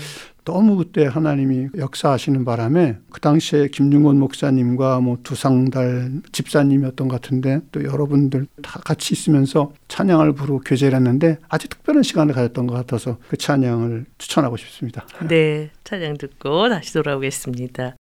너무 0.46 0.78
그때 0.78 1.06
하나님이 1.06 1.70
역사하시는 1.76 2.46
바람에 2.46 2.98
그 3.12 3.20
당시에 3.20 3.68
김중곤 3.70 4.20
목사님과 4.20 5.00
뭐 5.00 5.18
두상달 5.24 6.22
집사님이었던 6.32 7.08
것 7.08 7.22
같은데 7.22 7.62
또 7.72 7.84
여러분들 7.84 8.46
다 8.62 8.80
같이 8.86 9.16
있으면서 9.16 9.74
찬양을 9.88 10.34
부르고 10.34 10.60
교제를 10.60 10.98
했는데 10.98 11.38
아주 11.50 11.68
특별한 11.68 12.04
시간을 12.04 12.36
가졌던 12.36 12.68
것 12.68 12.76
같아서 12.76 13.18
그 13.28 13.38
찬양을 13.38 14.06
추천하고 14.20 14.56
싶습니다. 14.58 15.08
네. 15.28 15.72
찬양 15.84 16.18
듣고 16.18 16.70
다시 16.70 16.94
돌아오겠습니다. 16.94 17.96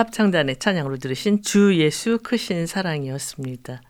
합창단의 0.00 0.58
찬양으로 0.58 0.96
들으신 0.96 1.42
주 1.42 1.76
예수 1.76 2.18
크신 2.22 2.66
사랑이었습니다. 2.66 3.82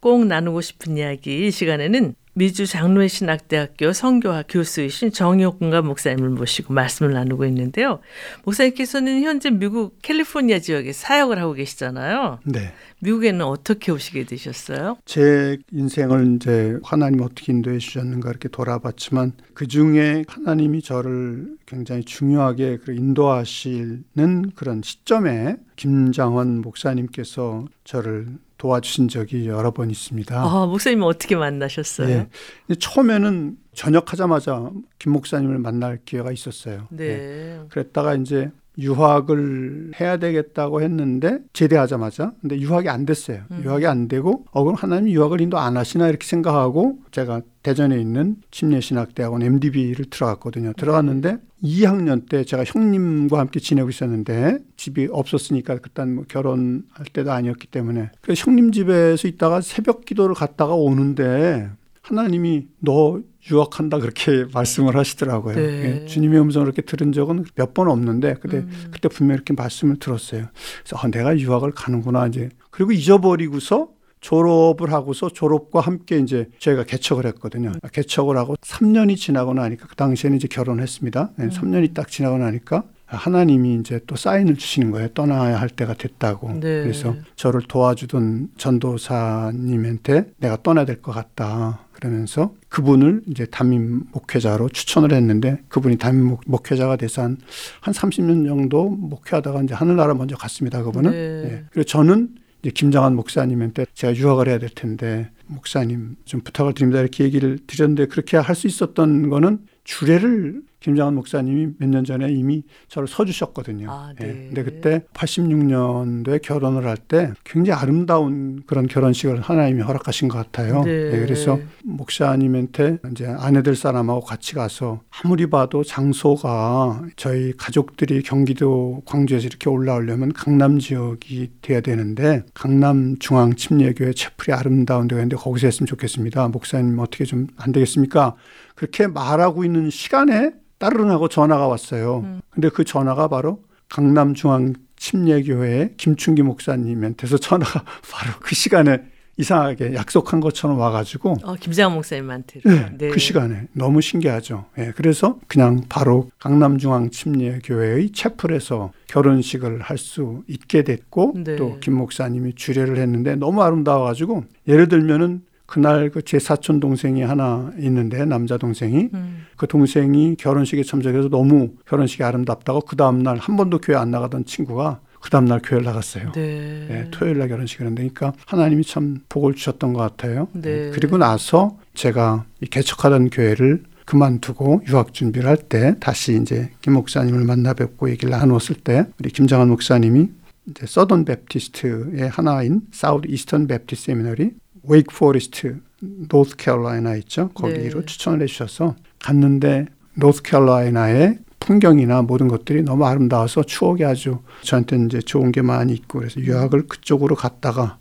꼭 0.00 0.26
나누고 0.26 0.62
싶은 0.62 0.96
이야기 0.96 1.46
이 1.46 1.50
시간에는 1.50 2.14
미주 2.34 2.66
장로회 2.66 3.08
신학대학교 3.08 3.92
성교학 3.92 4.46
교수이신 4.48 5.10
정효군과 5.10 5.82
목사님을 5.82 6.30
모시고 6.30 6.72
말씀을 6.72 7.12
나누고 7.12 7.44
있는데요. 7.46 8.00
목사님께서는 8.44 9.22
현재 9.22 9.50
미국 9.50 9.98
캘리포니아 10.02 10.60
지역에 10.60 10.92
사역을 10.92 11.38
하고 11.40 11.54
계시잖아요. 11.54 12.40
네. 12.44 12.72
미국에는 13.00 13.44
어떻게 13.44 13.90
오시게 13.92 14.24
되셨어요? 14.24 14.98
제 15.04 15.58
인생을 15.72 16.36
이제 16.36 16.78
하나님 16.84 17.22
어떻게 17.22 17.52
인도해 17.52 17.78
주셨는가 17.78 18.30
이렇게 18.30 18.48
돌아봤지만 18.48 19.32
그 19.54 19.66
중에 19.66 20.24
하나님이 20.28 20.82
저를 20.82 21.56
굉장히 21.66 22.04
중요하게 22.04 22.78
인도하시는 22.88 24.52
그런 24.54 24.82
시점에 24.82 25.56
김장원 25.76 26.60
목사님께서 26.60 27.64
저를 27.84 28.26
도와주신 28.60 29.08
적이 29.08 29.48
여러 29.48 29.70
번 29.70 29.90
있습니다. 29.90 30.38
아, 30.38 30.66
목사님 30.66 31.02
어떻게 31.02 31.34
만나셨어요? 31.34 32.28
네. 32.68 32.74
처음에는 32.78 33.56
전역하자마자 33.72 34.70
김 34.98 35.12
목사님을 35.12 35.58
만날 35.58 35.98
기회가 36.04 36.30
있었어요. 36.30 36.86
네. 36.90 37.16
네. 37.16 37.60
그랬다가 37.70 38.14
이제 38.16 38.50
유학을 38.80 39.92
해야 40.00 40.16
되겠다고 40.16 40.82
했는데 40.82 41.38
제대하자마자 41.52 42.32
근데 42.40 42.58
유학이 42.58 42.88
안 42.88 43.06
됐어요. 43.06 43.42
음. 43.50 43.62
유학이 43.64 43.86
안 43.86 44.08
되고 44.08 44.44
어 44.50 44.64
그럼 44.64 44.76
하나님 44.76 45.12
유학을 45.12 45.40
인도 45.40 45.58
안 45.58 45.76
하시나 45.76 46.08
이렇게 46.08 46.26
생각하고 46.26 46.98
제가 47.10 47.42
대전에 47.62 48.00
있는 48.00 48.36
침례신학대학원 48.50 49.42
MDB를 49.42 50.06
들어갔거든요. 50.06 50.72
들어갔는데 50.74 51.38
2학년 51.62 52.28
때 52.28 52.44
제가 52.44 52.64
형님과 52.64 53.38
함께 53.38 53.60
지내고 53.60 53.90
있었는데 53.90 54.58
집이 54.76 55.08
없었으니까 55.10 55.78
그딴 55.78 56.14
뭐 56.14 56.24
결혼할 56.26 57.06
때도 57.12 57.32
아니었기 57.32 57.66
때문에 57.66 58.10
그래서 58.22 58.46
형님 58.46 58.72
집에서 58.72 59.28
있다가 59.28 59.60
새벽 59.60 60.04
기도를 60.06 60.34
갔다가 60.34 60.74
오는데 60.74 61.70
하나님이 62.02 62.66
너 62.78 63.20
유학한다 63.50 63.98
그렇게 63.98 64.44
말씀을 64.52 64.96
하시더라고요. 64.96 65.54
네. 65.54 65.62
예, 66.02 66.06
주님의 66.06 66.40
음성을 66.40 66.66
이렇게 66.66 66.82
들은 66.82 67.12
적은 67.12 67.44
몇 67.54 67.72
번 67.74 67.88
없는데 67.88 68.34
그때 68.40 68.58
음. 68.58 68.88
그때 68.90 69.08
분명히 69.08 69.36
이렇게 69.36 69.54
말씀을 69.54 69.96
들었어요. 69.98 70.46
그래서 70.82 70.96
아, 70.96 71.08
내가 71.08 71.38
유학을 71.38 71.70
가는구나 71.70 72.26
이제 72.26 72.48
그리고 72.70 72.92
잊어버리고서 72.92 73.88
졸업을 74.20 74.92
하고서 74.92 75.30
졸업과 75.30 75.80
함께 75.80 76.18
이제 76.18 76.48
저희가 76.58 76.84
개척을 76.84 77.24
했거든요. 77.26 77.72
개척을 77.92 78.36
하고 78.36 78.54
3년이 78.60 79.16
지나고 79.16 79.54
나니까 79.54 79.86
그 79.86 79.96
당시에는 79.96 80.36
이제 80.36 80.46
결혼했습니다. 80.46 81.30
네, 81.36 81.44
음. 81.44 81.48
3년이 81.50 81.94
딱 81.94 82.08
지나고 82.08 82.36
나니까 82.36 82.84
하나님이 83.16 83.74
이제 83.76 84.00
또 84.06 84.16
사인을 84.16 84.56
주시는 84.56 84.90
거예요. 84.92 85.08
떠나야 85.08 85.60
할 85.60 85.68
때가 85.68 85.94
됐다고. 85.94 86.52
네. 86.54 86.82
그래서 86.82 87.14
저를 87.36 87.62
도와주던 87.66 88.50
전도사님한테 88.56 90.32
내가 90.38 90.62
떠나야 90.62 90.84
될 90.84 91.00
것 91.02 91.12
같다. 91.12 91.86
그러면서 91.92 92.54
그분을 92.68 93.22
이제 93.26 93.44
담임 93.46 94.04
목회자로 94.12 94.68
추천을 94.70 95.12
했는데 95.12 95.60
그분이 95.68 95.96
담임 95.98 96.36
목 96.46 96.70
회자가 96.70 96.96
돼서 96.96 97.22
한, 97.22 97.36
한 97.80 97.92
30년 97.94 98.46
정도 98.46 98.88
목회하다가 98.88 99.62
이제 99.62 99.74
하늘나라 99.74 100.14
먼저 100.14 100.36
갔습니다. 100.36 100.82
그분은. 100.82 101.10
네. 101.10 101.42
네. 101.42 101.64
그리고 101.72 101.84
저는 101.84 102.30
이제 102.62 102.70
김장한 102.70 103.16
목사님한테 103.16 103.86
제가 103.94 104.14
유학을 104.16 104.48
해야 104.48 104.58
될 104.58 104.68
텐데 104.70 105.30
목사님 105.46 106.16
좀 106.24 106.40
부탁을 106.42 106.74
드립니다. 106.74 107.00
이렇게 107.00 107.24
얘기를 107.24 107.58
드렸는데 107.66 108.06
그렇게 108.06 108.36
할 108.36 108.54
수 108.54 108.66
있었던 108.66 109.28
거는 109.30 109.60
주례를 109.84 110.62
김장한 110.80 111.14
목사님이 111.14 111.68
몇 111.78 111.90
년 111.90 112.04
전에 112.04 112.30
이미 112.32 112.62
저를 112.88 113.08
서주셨거든요. 113.08 113.90
아, 113.90 114.12
네. 114.18 114.28
예. 114.28 114.32
근데 114.46 114.62
그때 114.62 115.04
86년도에 115.14 116.40
결혼을 116.42 116.86
할 116.86 116.96
때 117.08 117.32
굉장히 117.44 117.80
아름다운 117.80 118.62
그런 118.66 118.86
결혼식을 118.86 119.40
하나님이 119.40 119.82
허락하신 119.82 120.28
것 120.28 120.38
같아요. 120.38 120.82
네. 120.84 120.90
예. 120.90 121.18
그래서 121.20 121.58
목사님한테 121.84 122.98
이제 123.10 123.26
아내들 123.26 123.74
사람하고 123.74 124.20
같이 124.20 124.54
가서 124.54 125.00
아무리 125.22 125.48
봐도 125.48 125.82
장소가 125.82 127.02
저희 127.16 127.52
가족들이 127.56 128.22
경기도 128.22 129.02
광주에서 129.06 129.46
이렇게 129.46 129.68
올라오려면 129.70 130.32
강남 130.32 130.78
지역이 130.78 131.50
돼야 131.62 131.80
되는데 131.80 132.42
강남 132.54 133.16
중앙 133.18 133.54
침례교회 133.54 134.12
채플이 134.12 134.52
아름다운 134.54 135.08
데가 135.08 135.20
있는데 135.20 135.36
거기서 135.36 135.66
했으면 135.66 135.86
좋겠습니다. 135.86 136.48
목사님 136.48 136.98
어떻게 136.98 137.24
좀 137.24 137.46
안 137.56 137.72
되겠습니까? 137.72 138.36
그렇게 138.74 139.06
말하고 139.06 139.64
있는 139.64 139.90
시간에 139.90 140.52
따르릉하고 140.84 141.28
전화가 141.28 141.68
왔어요. 141.68 142.22
음. 142.24 142.40
근데 142.50 142.68
그 142.68 142.82
전화가 142.82 143.28
바로 143.28 143.62
강남중앙 143.88 144.74
침례교회 144.96 145.94
김춘기 145.96 146.42
목사님한테서 146.42 147.38
전화가 147.38 147.84
바로 148.10 148.32
그 148.40 148.54
시간에 148.56 149.02
이상하게 149.36 149.94
약속한 149.94 150.40
것처럼 150.40 150.78
와가지고 150.78 151.36
어, 151.44 151.54
김재환 151.54 151.92
목사님한테 151.94 152.60
네, 152.62 152.90
네, 152.98 153.08
그 153.08 153.18
시간에 153.18 153.68
너무 153.72 154.02
신기하죠. 154.02 154.66
네, 154.76 154.92
그래서 154.94 155.38
그냥 155.48 155.84
바로 155.88 156.30
강남중앙 156.38 157.10
침례교회의 157.10 158.10
채플에서 158.10 158.92
결혼식을 159.06 159.80
할 159.80 159.96
수 159.96 160.42
있게 160.48 160.82
됐고 160.82 161.34
네. 161.44 161.56
또김 161.56 161.94
목사님이 161.94 162.54
주례를 162.54 162.98
했는데 162.98 163.34
너무 163.36 163.62
아름다워가지고 163.62 164.44
예를 164.68 164.88
들면은 164.88 165.42
그날 165.70 166.10
그 166.10 166.20
제 166.22 166.38
사촌 166.38 166.80
동생이 166.80 167.22
하나 167.22 167.72
있는데 167.78 168.24
남자 168.24 168.56
동생이 168.58 169.08
음. 169.14 169.46
그 169.56 169.66
동생이 169.66 170.34
결혼식에 170.36 170.82
참석해서 170.82 171.28
너무 171.28 171.70
결혼식이 171.86 172.22
아름답다고 172.24 172.80
그 172.82 172.96
다음 172.96 173.22
날 173.22 173.38
한 173.38 173.56
번도 173.56 173.78
교회 173.78 173.96
안 173.96 174.10
나가던 174.10 174.44
친구가 174.44 175.00
그 175.20 175.30
다음 175.30 175.44
날 175.44 175.60
교회를 175.62 175.84
나갔어요. 175.84 176.32
네. 176.32 176.86
네 176.88 177.08
토요일 177.10 177.38
날 177.38 177.48
결혼식을 177.48 177.86
했는데 177.86 178.08
그러니까 178.12 178.38
하나님이 178.46 178.84
참 178.84 179.18
복을 179.28 179.54
주셨던 179.54 179.92
것 179.92 180.00
같아요. 180.00 180.48
네. 180.52 180.86
네. 180.86 180.90
그리고 180.92 181.18
나서 181.18 181.76
제가 181.94 182.44
이 182.60 182.66
개척하던 182.66 183.30
교회를 183.30 183.84
그만두고 184.06 184.82
유학 184.88 185.12
준비를 185.14 185.48
할 185.48 185.56
때 185.56 185.94
다시 186.00 186.36
이제 186.40 186.70
김 186.82 186.94
목사님을 186.94 187.44
만나 187.44 187.74
뵙고 187.74 188.10
얘기를 188.10 188.30
나누었을 188.30 188.76
때 188.76 189.06
우리 189.20 189.30
김장환 189.30 189.68
목사님이 189.68 190.28
이제 190.68 190.86
Southern 190.86 191.24
Baptist의 191.26 192.28
하나인 192.28 192.82
Southeastern 192.92 193.66
Baptist 193.66 194.06
Seminary 194.06 194.50
웨이크 194.82 195.14
포레스트 195.14 195.80
노스 196.00 196.56
캐롤라이나 196.56 197.16
있죠. 197.16 197.50
거기로 197.50 198.00
네. 198.00 198.06
추천을 198.06 198.42
해주셔서 198.42 198.96
갔는데 199.18 199.86
노스 200.14 200.42
캐롤라이나의 200.42 201.38
풍경이나 201.60 202.22
모든 202.22 202.48
것들이 202.48 202.82
너무 202.82 203.04
아름다워서 203.04 203.62
추억이 203.62 204.04
아주 204.04 204.38
저한테 204.62 204.96
이제 205.04 205.20
좋은 205.20 205.52
게 205.52 205.62
많이 205.62 205.92
있고 205.92 206.18
그래서 206.20 206.40
유학을 206.40 206.88
그쪽으로 206.88 207.36
갔다가 207.36 207.98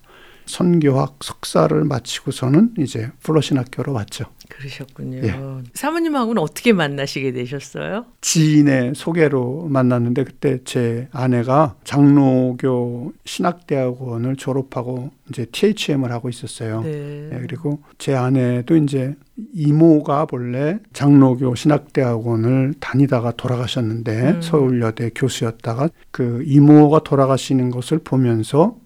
선교학 0.49 1.19
석사를 1.21 1.83
마치고서는 1.83 2.71
이제 2.79 3.11
풀러신학교로 3.21 3.93
왔죠. 3.93 4.25
그러셨군요. 4.49 5.17
예. 5.19 5.35
사모님하고는 5.75 6.41
어떻게 6.41 6.73
만나시게 6.73 7.33
되셨어요? 7.33 8.05
지인의 8.21 8.93
소개로 8.95 9.67
만났는데 9.69 10.23
그때 10.23 10.57
제 10.65 11.07
아내가 11.11 11.75
장로교 11.83 13.13
신학대학원을 13.25 14.37
졸업하고 14.37 15.11
이제 15.29 15.45
ThM을 15.51 16.11
하고 16.11 16.29
있었어요. 16.29 16.81
네. 16.81 17.29
예, 17.31 17.37
그리고 17.41 17.83
제 17.99 18.15
아내도 18.15 18.75
이제 18.75 19.15
이모가 19.53 20.25
본래 20.25 20.79
장로교 20.93 21.53
신학대학원을 21.53 22.73
다니다가 22.79 23.33
돌아가셨는데 23.33 24.21
음. 24.29 24.41
서울여대 24.41 25.11
교수였다가 25.13 25.89
그 26.09 26.41
이모가 26.47 27.03
돌아가시는 27.03 27.69
것을 27.69 27.99
보면서 27.99 28.77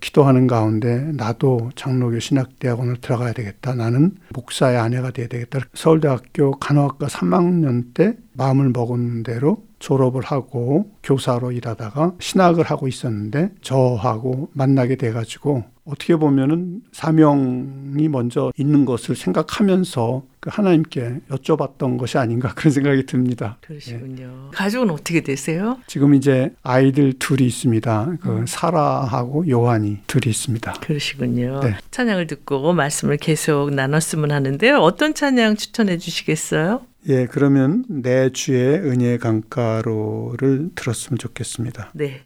기도하는 0.00 0.46
가운데 0.46 1.10
나도 1.14 1.70
장로교 1.74 2.20
신학대학원을 2.20 2.98
들어가야 3.00 3.32
되겠다. 3.32 3.74
나는 3.74 4.14
목사의 4.30 4.78
아내가 4.78 5.10
돼야 5.10 5.26
되겠다. 5.26 5.60
서울대학교 5.74 6.52
간호학과 6.52 7.06
3학년 7.06 7.94
때 7.94 8.16
마음을 8.36 8.70
먹은 8.70 9.22
대로 9.22 9.64
졸업을 9.78 10.22
하고 10.22 10.90
교사로 11.02 11.52
일하다가 11.52 12.14
신학을 12.18 12.64
하고 12.64 12.88
있었는데 12.88 13.50
저하고 13.60 14.50
만나게 14.52 14.96
돼가지고 14.96 15.64
어떻게 15.84 16.16
보면은 16.16 16.80
사명이 16.90 18.08
먼저 18.08 18.52
있는 18.56 18.84
것을 18.84 19.14
생각하면서 19.14 20.24
그 20.40 20.50
하나님께 20.52 21.20
여쭤봤던 21.30 21.96
것이 21.96 22.18
아닌가 22.18 22.52
그런 22.54 22.72
생각이 22.72 23.06
듭니다. 23.06 23.58
그러시군요. 23.60 24.48
예. 24.48 24.50
가족은 24.52 24.90
어떻게 24.90 25.20
되세요? 25.20 25.78
지금 25.86 26.14
이제 26.14 26.52
아이들 26.64 27.12
둘이 27.12 27.46
있습니다. 27.46 28.16
그 28.20 28.30
음. 28.30 28.46
사라하고 28.46 29.48
요한이 29.48 29.98
둘이 30.08 30.30
있습니다. 30.30 30.72
그러시군요. 30.80 31.60
네. 31.60 31.76
찬양을 31.92 32.26
듣고 32.26 32.72
말씀을 32.72 33.16
계속 33.16 33.72
나눴으면 33.72 34.32
하는데요. 34.32 34.78
어떤 34.78 35.14
찬양 35.14 35.54
추천해 35.54 35.98
주시겠어요? 35.98 36.82
예, 37.08 37.26
그러면 37.26 37.84
내 37.88 38.30
주의 38.30 38.78
은혜 38.78 39.16
강가로를 39.16 40.70
들었으면 40.74 41.18
좋겠습니다. 41.18 41.92
네. 41.94 42.25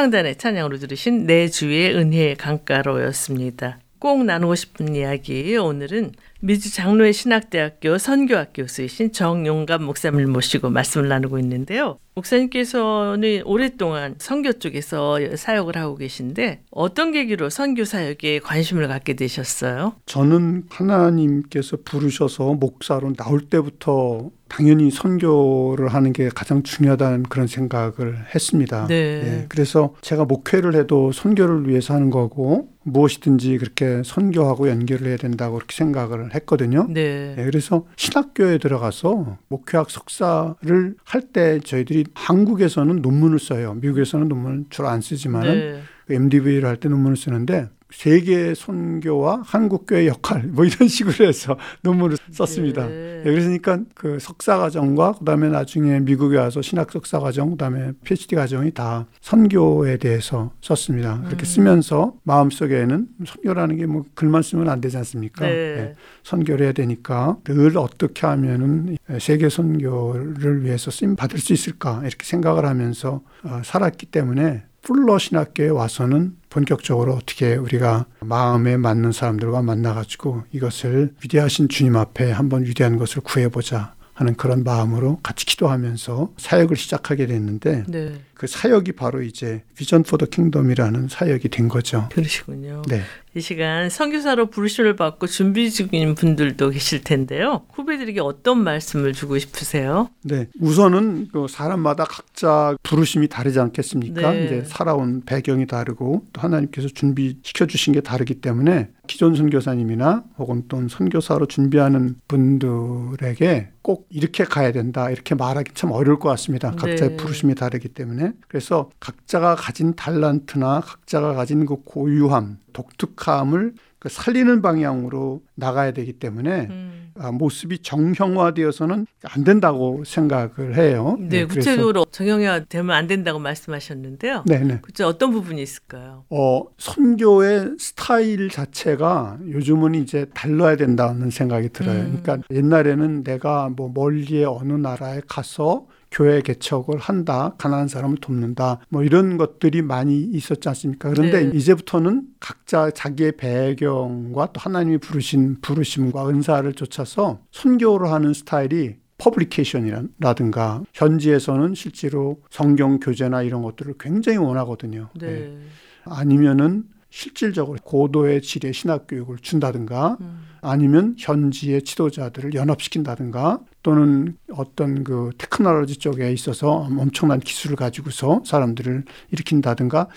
합창단의 0.00 0.36
찬양으로 0.36 0.78
들으신 0.78 1.26
내 1.26 1.48
주의 1.48 1.94
은혜의 1.94 2.36
강가로였습니다. 2.36 3.80
꼭 3.98 4.24
나누고 4.24 4.54
싶은 4.54 4.94
이야기 4.94 5.54
오늘은 5.56 6.12
미주 6.42 6.72
장로의 6.72 7.12
신학대학교 7.12 7.98
선교학교 7.98 8.66
쓰이신 8.66 9.12
정용감 9.12 9.84
목사님을 9.84 10.26
모시고 10.26 10.70
말씀을 10.70 11.08
나누고 11.08 11.38
있는데요. 11.38 11.98
목사님께서는 12.14 13.42
오랫동안 13.44 14.14
선교 14.18 14.52
쪽에서 14.54 15.18
사역을 15.36 15.76
하고 15.76 15.96
계신데 15.96 16.62
어떤 16.70 17.12
계기로 17.12 17.50
선교 17.50 17.84
사역에 17.84 18.40
관심을 18.40 18.88
갖게 18.88 19.14
되셨어요? 19.14 19.94
저는 20.06 20.64
하나님께서 20.70 21.78
부르셔서 21.84 22.54
목사로 22.54 23.12
나올 23.14 23.42
때부터 23.42 24.30
당연히 24.48 24.90
선교를 24.90 25.88
하는 25.88 26.12
게 26.12 26.28
가장 26.28 26.64
중요하다는 26.64 27.22
그런 27.24 27.46
생각을 27.46 28.26
했습니다. 28.34 28.88
네. 28.88 28.94
예, 28.94 29.46
그래서 29.48 29.94
제가 30.00 30.24
목회를 30.24 30.74
해도 30.74 31.12
선교를 31.12 31.68
위해서 31.68 31.94
하는 31.94 32.10
거고 32.10 32.68
무엇이든지 32.82 33.58
그렇게 33.58 34.02
선교하고 34.04 34.68
연결을 34.68 35.06
해야 35.06 35.16
된다고 35.16 35.56
그렇게 35.56 35.76
생각을 35.76 36.29
했거든요. 36.34 36.86
네. 36.90 37.34
예, 37.38 37.44
그래서 37.44 37.86
신학교에 37.96 38.58
들어가서 38.58 39.38
목회학 39.48 39.90
석사를 39.90 40.94
할 41.04 41.20
때 41.32 41.60
저희들이 41.60 42.06
한국에서는 42.14 43.02
논문을 43.02 43.38
써요. 43.38 43.74
미국에서는 43.74 44.28
논문을 44.28 44.64
주로 44.70 44.88
안 44.88 45.00
쓰지만은 45.00 45.82
네. 46.08 46.14
MDV를 46.14 46.66
할 46.68 46.76
때 46.76 46.88
논문을 46.88 47.16
쓰는데 47.16 47.68
세계 47.92 48.54
선교와 48.54 49.42
한국교회 49.44 50.06
역할 50.06 50.44
뭐 50.44 50.64
이런 50.64 50.88
식으로 50.88 51.26
해서 51.26 51.58
논문을 51.82 52.16
썼습니다. 52.30 52.86
네. 52.86 53.22
예, 53.26 53.32
그러니까 53.34 53.80
그 53.94 54.18
석사 54.18 54.56
과정과 54.56 55.12
그다음에 55.18 55.48
나중에 55.50 56.00
미국에 56.00 56.38
와서 56.38 56.62
신학 56.62 56.90
석사 56.90 57.18
과정 57.18 57.50
그다음에 57.50 57.92
PhD 58.02 58.34
과정이 58.36 58.70
다 58.72 59.06
선교에 59.20 59.98
대해서 59.98 60.52
썼습니다. 60.62 61.20
그렇게 61.26 61.42
음. 61.42 61.44
쓰면서 61.44 62.14
마음속에는 62.24 63.06
선교라는 63.26 63.76
게 63.76 63.90
뭐 63.90 64.04
글만 64.14 64.42
쓰면 64.42 64.68
안 64.68 64.80
되지 64.80 64.96
않습니까? 64.98 65.44
네. 65.44 65.50
네. 65.50 65.94
선교를 66.22 66.64
해야 66.66 66.72
되니까 66.72 67.36
늘 67.44 67.76
어떻게 67.76 68.26
하면은 68.26 68.96
세계 69.18 69.48
선교를 69.48 70.64
위해서 70.64 70.90
쓰임 70.90 71.16
받을 71.16 71.38
수 71.38 71.52
있을까 71.52 72.00
이렇게 72.02 72.24
생각을 72.24 72.64
하면서 72.64 73.22
어, 73.42 73.60
살았기 73.64 74.06
때문에 74.06 74.62
풀러 74.82 75.18
신학교에 75.18 75.68
와서는 75.68 76.36
본격적으로 76.50 77.14
어떻게 77.14 77.54
우리가 77.54 78.06
마음에 78.20 78.76
맞는 78.76 79.12
사람들과 79.12 79.62
만나가지고 79.62 80.42
이것을 80.52 81.14
위대하신 81.22 81.68
주님 81.68 81.96
앞에 81.96 82.30
한번 82.30 82.64
위대한 82.64 82.98
것을 82.98 83.22
구해보자 83.22 83.94
하는 84.12 84.34
그런 84.34 84.64
마음으로 84.64 85.18
같이 85.22 85.46
기도하면서 85.46 86.32
사역을 86.36 86.76
시작하게 86.76 87.26
됐는데 87.26 87.84
네. 87.88 88.12
그 88.40 88.46
사역이 88.46 88.92
바로 88.92 89.20
이제 89.20 89.62
비전 89.76 90.02
포더 90.02 90.24
킹덤이라는 90.24 91.08
사역이 91.08 91.50
된 91.50 91.68
거죠. 91.68 92.08
그러시군요. 92.10 92.80
네. 92.88 93.02
이 93.36 93.40
시간 93.42 93.90
선교사로 93.90 94.46
부르심을 94.46 94.96
받고 94.96 95.26
준비 95.26 95.70
중인 95.70 96.14
분들도 96.14 96.70
계실 96.70 97.04
텐데요. 97.04 97.66
후배들에게 97.74 98.18
어떤 98.20 98.64
말씀을 98.64 99.12
주고 99.12 99.38
싶으세요? 99.38 100.08
네. 100.22 100.48
우선은 100.58 101.28
그 101.32 101.46
사람마다 101.48 102.04
각자 102.04 102.76
부르심이 102.82 103.28
다르지 103.28 103.60
않겠습니까? 103.60 104.32
네. 104.32 104.44
이제 104.46 104.64
살아온 104.66 105.22
배경이 105.24 105.66
다르고 105.66 106.24
또 106.32 106.40
하나님께서 106.40 106.88
준비시켜 106.88 107.66
주신 107.66 107.92
게 107.92 108.00
다르기 108.00 108.36
때문에 108.40 108.88
기존 109.06 109.36
선교사님이나 109.36 110.24
혹은 110.38 110.64
또 110.68 110.88
선교사로 110.88 111.46
준비하는 111.46 112.16
분들에게 112.26 113.68
꼭 113.82 114.06
이렇게 114.10 114.44
가야 114.44 114.72
된다 114.72 115.10
이렇게 115.10 115.34
말하기 115.34 115.72
참 115.74 115.90
어려울 115.90 116.18
것 116.18 116.28
같습니다. 116.30 116.70
각자의 116.72 117.10
네. 117.10 117.16
부르심이 117.16 117.54
다르기 117.54 117.88
때문에 117.88 118.29
그래서 118.48 118.90
각자가 119.00 119.54
가진 119.54 119.94
달란트나 119.94 120.80
각자가 120.80 121.34
가진 121.34 121.66
그 121.66 121.76
고유함, 121.84 122.58
독특함을 122.72 123.74
그 123.98 124.08
살리는 124.08 124.62
방향으로 124.62 125.42
나가야 125.56 125.92
되기 125.92 126.14
때문에 126.14 126.68
음. 126.70 127.12
아, 127.18 127.30
모습이 127.30 127.80
정형화되어서는 127.80 129.06
안 129.24 129.44
된다고 129.44 130.02
생각을 130.04 130.76
해요. 130.76 131.16
네, 131.20 131.40
네 131.40 131.44
구체적으로 131.44 132.06
정형화 132.10 132.64
되면 132.64 132.96
안 132.96 133.06
된다고 133.06 133.38
말씀하셨는데요. 133.38 134.44
네, 134.46 134.58
네. 134.60 134.78
그쵸 134.80 135.06
어떤 135.06 135.32
부분이 135.32 135.60
있을까요? 135.60 136.24
어, 136.30 136.64
선교의 136.78 137.74
스타일 137.78 138.48
자체가 138.48 139.38
요즘은 139.50 139.96
이제 139.96 140.26
달라야 140.32 140.76
된다는 140.76 141.28
생각이 141.28 141.68
들어요. 141.68 142.00
음. 142.00 142.20
그러니까 142.22 142.46
옛날에는 142.50 143.22
내가 143.22 143.68
뭐 143.68 143.90
멀리의 143.92 144.46
어느 144.46 144.72
나라에 144.72 145.20
가서 145.28 145.86
교회 146.10 146.42
개척을 146.42 146.98
한다, 146.98 147.54
가난한 147.58 147.88
사람을 147.88 148.16
돕는다, 148.18 148.80
뭐 148.88 149.04
이런 149.04 149.36
것들이 149.36 149.80
많이 149.82 150.20
있었지 150.20 150.68
않습니까? 150.68 151.08
그런데 151.10 151.44
네. 151.44 151.56
이제부터는 151.56 152.24
각자 152.40 152.90
자기의 152.90 153.36
배경과 153.36 154.52
또 154.52 154.60
하나님이 154.60 154.98
부르신 154.98 155.60
부르심과 155.60 156.28
은사를 156.28 156.72
쫓아서 156.74 157.40
선교를 157.52 158.10
하는 158.10 158.34
스타일이 158.34 158.96
publication이라든가 159.18 160.82
현지에서는 160.94 161.74
실제로 161.74 162.40
성경 162.50 162.98
교재나 162.98 163.42
이런 163.42 163.62
것들을 163.62 163.94
굉장히 164.00 164.38
원하거든요. 164.38 165.10
네. 165.14 165.26
네. 165.26 165.58
아니면은 166.04 166.84
실질적으로 167.10 167.78
고도의 167.82 168.40
질의 168.40 168.72
신학 168.72 169.06
교육을 169.08 169.38
준다든가 169.38 170.16
음. 170.20 170.40
아니면 170.62 171.16
현지의 171.18 171.82
지도자들을 171.82 172.54
연합시킨다든가 172.54 173.60
또는 173.82 174.36
어떤 174.52 175.04
그 175.04 175.30
테크놀로지 175.38 175.96
쪽에 175.96 176.32
있어서 176.32 176.70
엄청난 176.98 177.40
기술을 177.40 177.76
가지고서 177.76 178.42
사람들을 178.44 179.04
일으킨다든가 179.30 180.08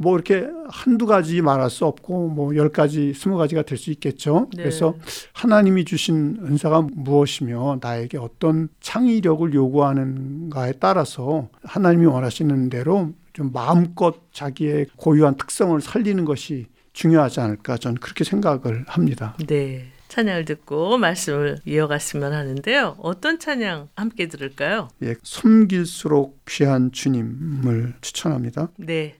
뭐 0.00 0.14
이렇게 0.14 0.46
한두 0.68 1.06
가지 1.06 1.42
말할 1.42 1.70
수 1.70 1.84
없고 1.84 2.28
뭐 2.28 2.54
열 2.54 2.68
가지, 2.68 3.12
스무 3.14 3.36
가지가 3.36 3.62
될 3.62 3.76
수 3.76 3.90
있겠죠. 3.90 4.48
네. 4.54 4.62
그래서 4.62 4.94
하나님이 5.32 5.84
주신 5.84 6.38
은사가 6.40 6.86
무엇이며 6.92 7.78
나에게 7.82 8.16
어떤 8.18 8.68
창의력을 8.80 9.52
요구하는가에 9.52 10.74
따라서 10.78 11.48
하나님이 11.64 12.06
원하시는 12.06 12.70
대로 12.70 13.10
좀 13.32 13.50
마음껏 13.52 14.14
자기의 14.32 14.86
고유한 14.96 15.36
특성을 15.36 15.80
살리는 15.80 16.24
것이 16.24 16.66
중요하지 16.92 17.40
않을까 17.40 17.76
저는 17.76 17.96
그렇게 18.00 18.22
생각을 18.22 18.84
합니다. 18.86 19.34
네. 19.48 19.86
찬양을 20.08 20.44
듣고 20.44 20.98
말씀을 20.98 21.58
이어갔으면 21.64 22.32
하는데요. 22.32 22.96
어떤 22.98 23.38
찬양 23.38 23.88
함께 23.94 24.26
들을까요? 24.28 24.88
예, 25.02 25.14
숨길수록 25.22 26.44
귀한 26.48 26.90
주님을 26.92 27.94
추천합니다. 28.00 28.70
네. 28.78 29.16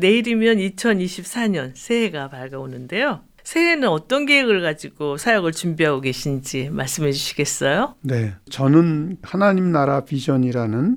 내일이면 0.00 0.58
2024년 0.58 1.72
새해가 1.74 2.28
밝아오는데요. 2.28 3.20
새해는 3.44 3.88
어떤 3.88 4.24
계획을 4.24 4.62
가지고 4.62 5.18
사역을 5.18 5.52
준비하고 5.52 6.00
계신지 6.00 6.70
말씀해 6.70 7.12
주시겠어요? 7.12 7.94
네. 8.00 8.34
저는 8.48 9.18
하나님 9.22 9.70
나라 9.70 10.00
비전이라는 10.04 10.96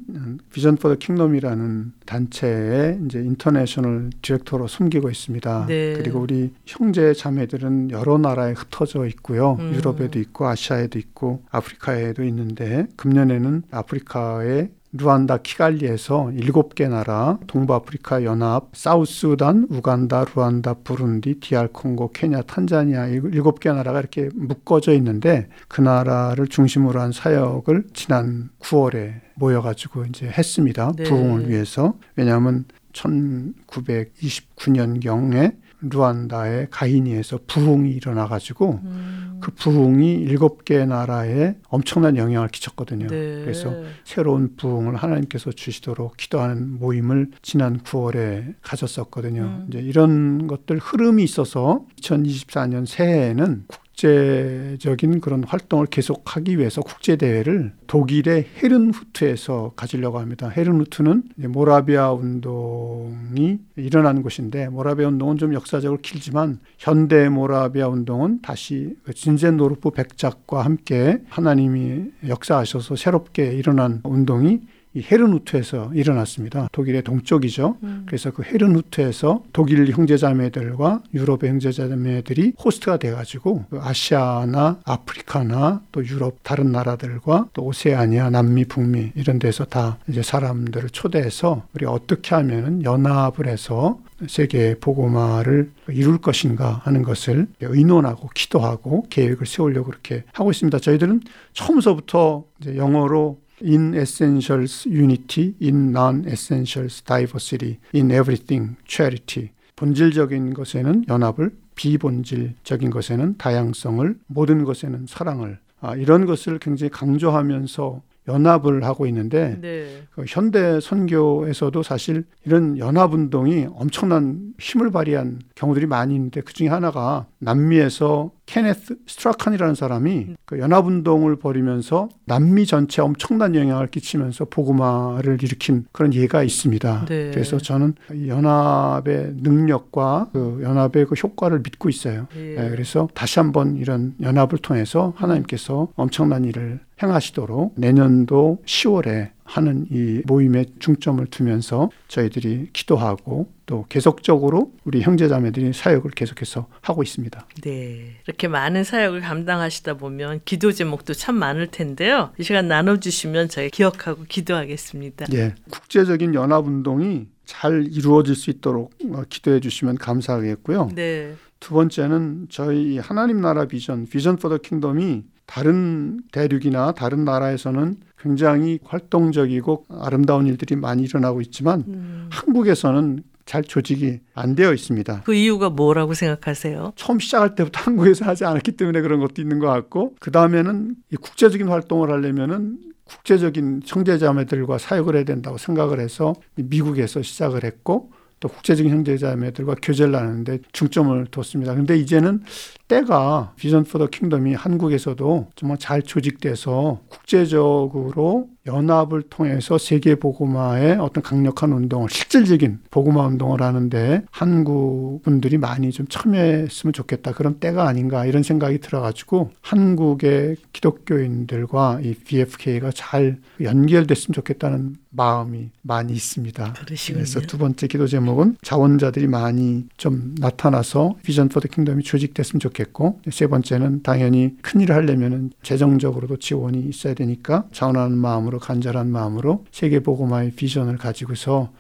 Vision 0.51 0.77
for 0.77 0.86
the 0.86 0.95
Kingdom이라는 0.95 1.91
단체의 2.05 3.01
이제 3.05 3.19
international 3.19 4.11
director로 4.21 4.67
섬기고 4.67 5.09
있습니다. 5.09 5.65
네. 5.67 5.93
그리고 5.97 6.19
우리 6.19 6.53
형제 6.65 7.13
자매들은 7.13 7.91
여러 7.91 8.17
나라에 8.17 8.53
흩어져 8.53 9.05
있고요. 9.07 9.57
음. 9.59 9.73
유럽에도 9.75 10.17
있고 10.17 10.47
아시아에도 10.47 10.97
있고 10.97 11.43
아프리카에도 11.51 12.23
있는데 12.23 12.87
금년에는 12.95 13.63
아프리카의 13.71 14.69
루안다 14.97 15.37
키갈리에서 15.37 16.31
일곱 16.33 16.75
개 16.75 16.87
나라, 16.87 17.39
동부아프리카 17.47 18.23
연합, 18.23 18.69
사우스수단, 18.73 19.65
우간다, 19.69 20.25
루안다, 20.33 20.75
부룬디, 20.83 21.39
디알 21.39 21.69
콩고, 21.69 22.11
케냐, 22.11 22.41
탄자니아 22.41 23.07
일곱 23.07 23.59
개 23.59 23.71
나라가 23.71 23.99
이렇게 23.99 24.29
묶어져 24.33 24.93
있는데 24.93 25.49
그 25.67 25.81
나라를 25.81 26.47
중심으로 26.47 26.99
한 26.99 27.11
사역을 27.11 27.85
지난 27.93 28.49
9월에 28.59 29.21
모여가지고 29.35 30.05
이제 30.05 30.27
했습니다. 30.27 30.91
네. 30.97 31.03
부흥을 31.03 31.47
위해서. 31.49 31.93
왜냐하면 32.15 32.65
1929년경에 32.93 35.55
루안다의 35.81 36.67
가이니에서 36.71 37.39
부흥이 37.47 37.91
일어나 37.91 38.27
가지고 38.27 38.79
음. 38.83 39.39
그 39.41 39.51
부흥이 39.51 40.13
일곱 40.13 40.65
개 40.65 40.85
나라에 40.85 41.55
엄청난 41.69 42.17
영향을 42.17 42.47
끼쳤거든요. 42.47 43.07
네. 43.07 43.41
그래서 43.41 43.73
새로운 44.03 44.55
부흥을 44.55 44.95
하나님께서 44.95 45.51
주시도록 45.51 46.17
기도하는 46.17 46.79
모임을 46.79 47.31
지난 47.41 47.79
9월에 47.79 48.55
가졌었거든요. 48.61 49.41
음. 49.41 49.65
이제 49.69 49.79
이런 49.79 50.47
것들 50.47 50.79
흐름이 50.79 51.23
있어서 51.23 51.85
2024년 52.01 52.85
새해에는 52.87 53.65
국 53.67 53.86
제적인 53.97 55.21
그런 55.21 55.43
활동을 55.43 55.87
계속하기 55.87 56.59
위해서 56.59 56.81
국제 56.81 57.15
대회를 57.15 57.73
독일의 57.87 58.45
헤른후트에서 58.61 59.73
가지려고 59.75 60.19
합니다. 60.19 60.49
헤른후트는 60.49 61.23
모라비아 61.47 62.11
운동이 62.11 63.59
일어난 63.75 64.21
곳인데 64.21 64.69
모라비아 64.69 65.07
운동은 65.07 65.37
좀 65.37 65.55
역사적으로 65.55 65.99
길지만 65.99 66.59
현대 66.77 67.27
모라비아 67.27 67.87
운동은 67.87 68.41
다시 68.43 68.95
그 69.03 69.15
진젠노르프 69.15 69.89
백작과 69.89 70.63
함께 70.63 71.19
하나님이 71.29 72.11
역사하셔서 72.27 72.95
새롭게 72.95 73.53
일어난 73.53 74.01
운동이 74.03 74.61
이 74.97 75.03
헤르누트에서 75.11 75.91
일어났습니다. 75.93 76.69
독일의 76.71 77.03
동쪽이죠. 77.03 77.77
음. 77.83 78.03
그래서 78.07 78.31
그 78.31 78.41
헤르누트에서 78.41 79.43
독일 79.53 79.91
형제자매들과 79.91 81.03
유럽의 81.13 81.51
형제자매들이 81.51 82.53
호스트가 82.63 82.97
돼가지고 82.97 83.65
그 83.69 83.79
아시아나 83.79 84.79
아프리카나 84.83 85.83
또 85.91 86.03
유럽 86.03 86.37
다른 86.41 86.71
나라들과 86.71 87.49
또 87.53 87.63
오세아니아, 87.65 88.31
남미, 88.31 88.65
북미 88.65 89.11
이런 89.13 89.37
데서 89.37 89.65
다 89.65 89.99
이제 90.07 90.23
사람들을 90.23 90.89
초대해서 90.89 91.67
우리 91.75 91.85
어떻게 91.85 92.33
하면은 92.33 92.83
연합을 92.83 93.47
해서 93.47 93.99
세계 94.27 94.79
보고마를 94.79 95.71
이룰 95.89 96.17
것인가 96.17 96.81
하는 96.83 97.03
것을 97.03 97.47
의논하고 97.61 98.29
기도하고 98.33 99.05
계획을 99.11 99.45
세우려고 99.45 99.91
그렇게 99.91 100.23
하고 100.33 100.49
있습니다. 100.49 100.79
저희들은 100.79 101.21
처음서부터 101.53 102.45
영어로 102.75 103.37
in 103.61 103.93
essentials 103.93 104.85
unity, 104.85 105.55
in 105.61 105.91
non-essentials 105.91 107.03
diversity, 107.03 107.79
in 107.93 108.11
everything 108.11 108.75
charity. 108.87 109.51
본질적인 109.75 110.53
것에는 110.53 111.05
연합을, 111.07 111.51
비본질적인 111.75 112.89
것에는 112.89 113.37
다양성을, 113.37 114.17
모든 114.27 114.63
것에는 114.63 115.05
사랑을. 115.07 115.59
아, 115.79 115.95
이런 115.95 116.25
것을 116.25 116.57
굉장히 116.59 116.89
강조하면서 116.89 118.01
연합을 118.27 118.83
하고 118.83 119.05
있는데 119.07 119.57
네. 119.61 120.03
그 120.11 120.25
현대 120.27 120.79
선교에서도 120.79 121.81
사실 121.83 122.25
이런 122.45 122.77
연합 122.77 123.13
운동이 123.13 123.67
엄청난 123.73 124.53
힘을 124.59 124.91
발휘한 124.91 125.39
경우들이 125.55 125.85
많이 125.85 126.15
있는데 126.15 126.41
그 126.41 126.53
중에 126.53 126.67
하나가 126.67 127.27
남미에서 127.39 128.31
케네스 128.45 128.97
스트라칸이라는 129.07 129.75
사람이 129.75 130.35
그 130.45 130.59
연합 130.59 130.85
운동을 130.85 131.35
벌이면서 131.37 132.09
남미 132.25 132.65
전체에 132.65 133.03
엄청난 133.03 133.55
영향을 133.55 133.87
끼치면서 133.87 134.45
보그마를 134.45 135.43
일으킨 135.43 135.85
그런 135.91 136.13
예가 136.13 136.43
있습니다. 136.43 137.05
네. 137.05 137.31
그래서 137.31 137.57
저는 137.57 137.95
연합의 138.27 139.33
능력과 139.37 140.29
그 140.31 140.59
연합의 140.63 141.05
그 141.05 141.15
효과를 141.15 141.59
믿고 141.59 141.89
있어요. 141.89 142.27
네. 142.33 142.55
네, 142.55 142.69
그래서 142.69 143.09
다시 143.13 143.39
한번 143.39 143.75
이런 143.77 144.15
연합을 144.21 144.59
통해서 144.59 145.13
하나님께서 145.17 145.89
엄청난 145.95 146.45
일을 146.45 146.79
행하시도록 147.01 147.73
내년도 147.75 148.59
10월에 148.65 149.31
하는 149.43 149.85
이 149.89 150.21
모임에 150.25 150.65
중점을 150.79 151.25
두면서 151.27 151.89
저희들이 152.09 152.69
기도하고 152.73 153.49
또 153.65 153.85
계속적으로 153.87 154.73
우리 154.83 155.01
형제자매들이 155.01 155.73
사역을 155.73 156.11
계속해서 156.11 156.67
하고 156.81 157.01
있습니다. 157.01 157.47
네. 157.61 158.15
이렇게 158.25 158.47
많은 158.47 158.83
사역을 158.83 159.21
감당하시다 159.21 159.95
보면 159.95 160.41
기도 160.43 160.71
제목도 160.71 161.13
참 161.13 161.35
많을 161.35 161.67
텐데요. 161.67 162.31
이 162.37 162.43
시간 162.43 162.67
나눠주시면 162.67 163.47
저희 163.49 163.69
기억하고 163.69 164.25
기도하겠습니다. 164.27 165.27
예. 165.33 165.55
국제적인 165.71 166.33
연합운동이 166.33 167.27
잘 167.45 167.87
이루어질 167.89 168.35
수 168.35 168.49
있도록 168.49 168.93
어, 169.13 169.23
기도해 169.29 169.61
주시면 169.61 169.95
감사하겠고요. 169.95 170.91
네. 170.93 171.35
두 171.59 171.73
번째는 171.73 172.47
저희 172.49 172.99
하나님 172.99 173.41
나라 173.41 173.65
비전, 173.65 174.05
비전 174.05 174.35
포더 174.35 174.57
킹덤이 174.57 175.23
다른 175.47 176.19
대륙이나 176.31 176.91
다른 176.91 177.25
나라에서는 177.25 177.97
굉장히 178.19 178.79
활동적이고 178.83 179.85
아름다운 179.89 180.45
일들이 180.45 180.75
많이 180.75 181.03
일어나고 181.03 181.41
있지만 181.41 181.83
음. 181.87 182.27
한국에서는 182.29 183.23
잘 183.45 183.63
조직이 183.63 184.19
안 184.35 184.55
되어 184.55 184.73
있습니다. 184.73 185.21
그 185.23 185.33
이유가 185.33 185.69
뭐라고 185.69 186.13
생각하세요? 186.13 186.91
처음 186.95 187.17
시작할 187.17 187.55
때부터 187.55 187.79
한국에서 187.81 188.25
하지 188.25 188.45
않았기 188.45 188.73
때문에 188.73 189.01
그런 189.01 189.19
것도 189.21 189.41
있는 189.41 189.57
것 189.57 189.67
같고 189.67 190.15
그 190.19 190.31
다음에는 190.31 190.95
국제적인 191.21 191.69
활동을 191.69 192.11
하려면은 192.11 192.77
국제적인 193.05 193.83
형제자매들과 193.85 194.77
사역을 194.77 195.15
해야 195.15 195.23
된다고 195.23 195.57
생각을 195.57 196.01
해서 196.01 196.35
미국에서 196.55 197.21
시작을 197.21 197.63
했고 197.63 198.11
또 198.41 198.49
국제적인 198.49 198.91
형제자매들과 198.91 199.75
교제를 199.81 200.11
나누는데 200.11 200.59
중점을 200.73 201.25
뒀습니다. 201.27 201.73
근데 201.73 201.97
이제는 201.97 202.43
때가 202.87 203.53
비전 203.55 203.83
포더 203.83 204.07
킹덤이 204.07 204.53
한국에서도 204.53 205.49
정말 205.55 205.77
잘 205.77 206.01
조직돼서 206.01 207.01
국제적으로 207.09 208.49
연합을 208.67 209.23
통해서 209.23 209.77
세계 209.77 210.15
보고마의 210.15 210.97
어떤 210.97 211.23
강력한 211.23 211.71
운동을 211.71 212.09
실질적인 212.09 212.79
보고마 212.91 213.25
운동을 213.27 213.61
하는데 213.61 214.23
한국 214.29 215.21
분들이 215.23 215.57
많이 215.57 215.91
좀 215.91 216.05
참여했으면 216.07 216.93
좋겠다 216.93 217.31
그런 217.31 217.59
때가 217.59 217.87
아닌가 217.87 218.25
이런 218.25 218.43
생각이 218.43 218.79
들어가지고 218.79 219.51
한국의 219.61 220.57
기독교인들과 220.73 222.01
이 222.03 222.13
BFK가 222.13 222.91
잘 222.93 223.37
연결됐으면 223.61 224.33
좋겠다는 224.33 224.97
마음이 225.09 225.71
많이 225.81 226.13
있습니다. 226.13 226.73
그러시군요. 226.73 227.23
그래서 227.23 227.39
두 227.41 227.57
번째 227.57 227.87
기도 227.87 228.05
제목은 228.05 228.57
자원자들이 228.61 229.27
많이 229.27 229.85
좀 229.97 230.35
나타나서 230.37 231.15
비전 231.23 231.49
포더 231.49 231.69
킹덤이 231.69 232.03
조직됐으면 232.03 232.59
좋겠다. 232.59 232.76
좋겠고 232.77 233.21
세 233.31 233.47
번째는 233.47 234.03
당연히 234.03 234.55
큰 234.61 234.81
일을 234.81 234.95
하려면은 234.95 235.51
재정적으로도 235.63 236.37
지원이 236.37 236.79
있어야 236.81 237.13
되니까 237.13 237.65
자원하는 237.71 238.17
마음으로 238.17 238.59
간절한 238.59 239.11
마음으로 239.11 239.65
세계 239.71 239.99
보고마의 239.99 240.51
비전을 240.51 240.97
가지고서 240.97 241.71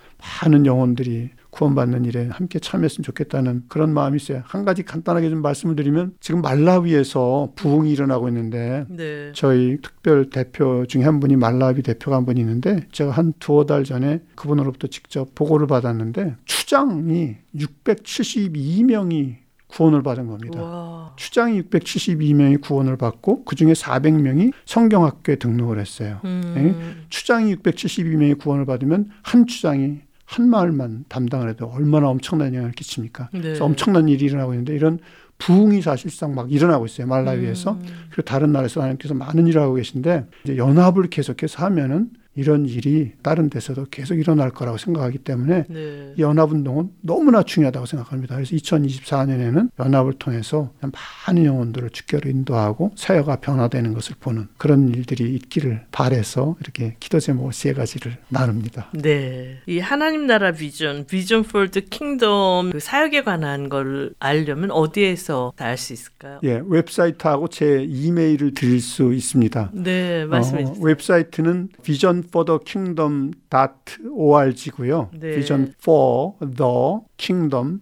많은 0.43 0.65
영혼들이 0.65 1.29
구원받는 1.49 2.05
일에 2.05 2.27
함께 2.27 2.59
참여했으면 2.59 3.03
좋겠다는 3.03 3.63
그런 3.67 3.91
마음이 3.91 4.17
있어요. 4.17 4.43
한 4.45 4.63
가지 4.63 4.83
간단하게 4.83 5.29
좀 5.29 5.41
말씀을 5.41 5.75
드리면 5.75 6.13
지금 6.19 6.41
말라위에서 6.41 7.53
부흥이 7.55 7.91
일어나고 7.91 8.27
있는데 8.27 8.85
네. 8.89 9.31
저희 9.33 9.79
특별 9.81 10.29
대표 10.29 10.85
중에 10.85 11.03
한 11.03 11.19
분이 11.19 11.35
말라위 11.35 11.81
대표가 11.81 12.17
한 12.17 12.25
분이 12.25 12.39
있는데 12.41 12.81
제가 12.91 13.11
한 13.11 13.33
두어 13.39 13.65
달 13.65 13.83
전에 13.83 14.21
그분으로부터 14.35 14.87
직접 14.87 15.33
보고를 15.33 15.65
받았는데 15.65 16.35
추장이 16.45 17.37
672명이 17.55 19.46
구원을 19.67 20.01
받은 20.01 20.27
겁니다. 20.27 20.61
와. 20.61 21.13
추장이 21.17 21.61
672명이 21.61 22.61
구원을 22.61 22.97
받고 22.97 23.45
그중에 23.45 23.73
400명이 23.73 24.53
성경학교에 24.65 25.35
등록을 25.35 25.79
했어요. 25.79 26.19
음. 26.25 26.53
네? 26.55 27.05
추장이 27.09 27.55
672명이 27.55 28.39
구원을 28.39 28.65
받으면 28.65 29.09
한 29.21 29.45
추장이 29.45 29.99
한 30.25 30.49
마을만 30.49 31.05
담당을 31.07 31.49
해도 31.49 31.67
얼마나 31.67 32.09
엄청난 32.09 32.53
영향을 32.53 32.73
끼칩니까? 32.73 33.29
네. 33.33 33.41
그래서 33.41 33.65
엄청난 33.65 34.09
일이 34.09 34.25
일어나고 34.25 34.53
있는데 34.53 34.75
이런 34.75 34.99
부흥이 35.37 35.81
사실상 35.81 36.35
막 36.35 36.51
일어나고 36.51 36.85
있어요. 36.85 37.07
말라위에서. 37.07 37.73
음. 37.73 37.85
그리고 38.09 38.23
다른 38.23 38.51
나라에서 38.51 38.81
하나님께서 38.81 39.13
많은 39.13 39.47
일을 39.47 39.61
하고 39.61 39.75
계신데 39.75 40.25
이제 40.43 40.57
연합을 40.57 41.09
계속해서 41.09 41.63
하면은 41.65 42.09
이런 42.37 42.65
일이 42.65 43.11
다른 43.21 43.49
데서도 43.49 43.87
계속 43.91 44.15
일어날 44.15 44.51
거라고 44.51 44.77
생각하기 44.77 45.17
때문에 45.19 45.65
네. 45.67 46.13
연합운동은 46.17 46.91
너무나 47.01 47.43
중요하다고 47.43 47.85
생각합니다. 47.85 48.35
그래서 48.35 48.55
2024년에는 48.55 49.71
연합을 49.79 50.13
통해서 50.13 50.71
많은 51.27 51.45
영혼들을 51.45 51.89
주께로 51.89 52.29
인도하고 52.29 52.91
사회가 52.95 53.37
변화되는 53.37 53.93
것을 53.93 54.15
보는 54.19 54.47
그런 54.57 54.89
일들이 54.89 55.33
있기를 55.35 55.85
바래서 55.91 56.55
이렇게 56.61 56.95
기도 56.99 57.19
제목 57.19 57.51
세 57.53 57.73
가지를 57.73 58.17
나눕니다. 58.29 58.91
네. 58.93 59.57
이 59.65 59.79
하나님 59.79 60.27
나라 60.27 60.51
비전, 60.51 61.05
비전 61.05 61.43
the 61.71 61.85
kingdom 61.89 62.71
그 62.71 62.79
사역에 62.79 63.23
관한 63.23 63.69
걸 63.69 64.13
알려면 64.19 64.71
어디에서 64.71 65.53
알수 65.57 65.93
있을까요? 65.93 66.39
예, 66.43 66.61
웹사이트하고 66.63 67.47
제 67.47 67.83
이메일을 67.87 68.53
드릴 68.53 68.79
수 68.79 69.13
있습니다. 69.13 69.71
네, 69.73 70.25
말씀해 70.25 70.65
주세요. 70.65 70.77
어, 70.79 70.85
웹사이트는 70.85 71.69
비전 71.83 72.26
for 72.27 72.45
the 72.45 72.59
kingdom.org고요. 72.63 75.09
네. 75.13 75.33
vision 75.33 75.73
for 75.81 76.33
the 76.39 76.99
kingdom 77.17 77.81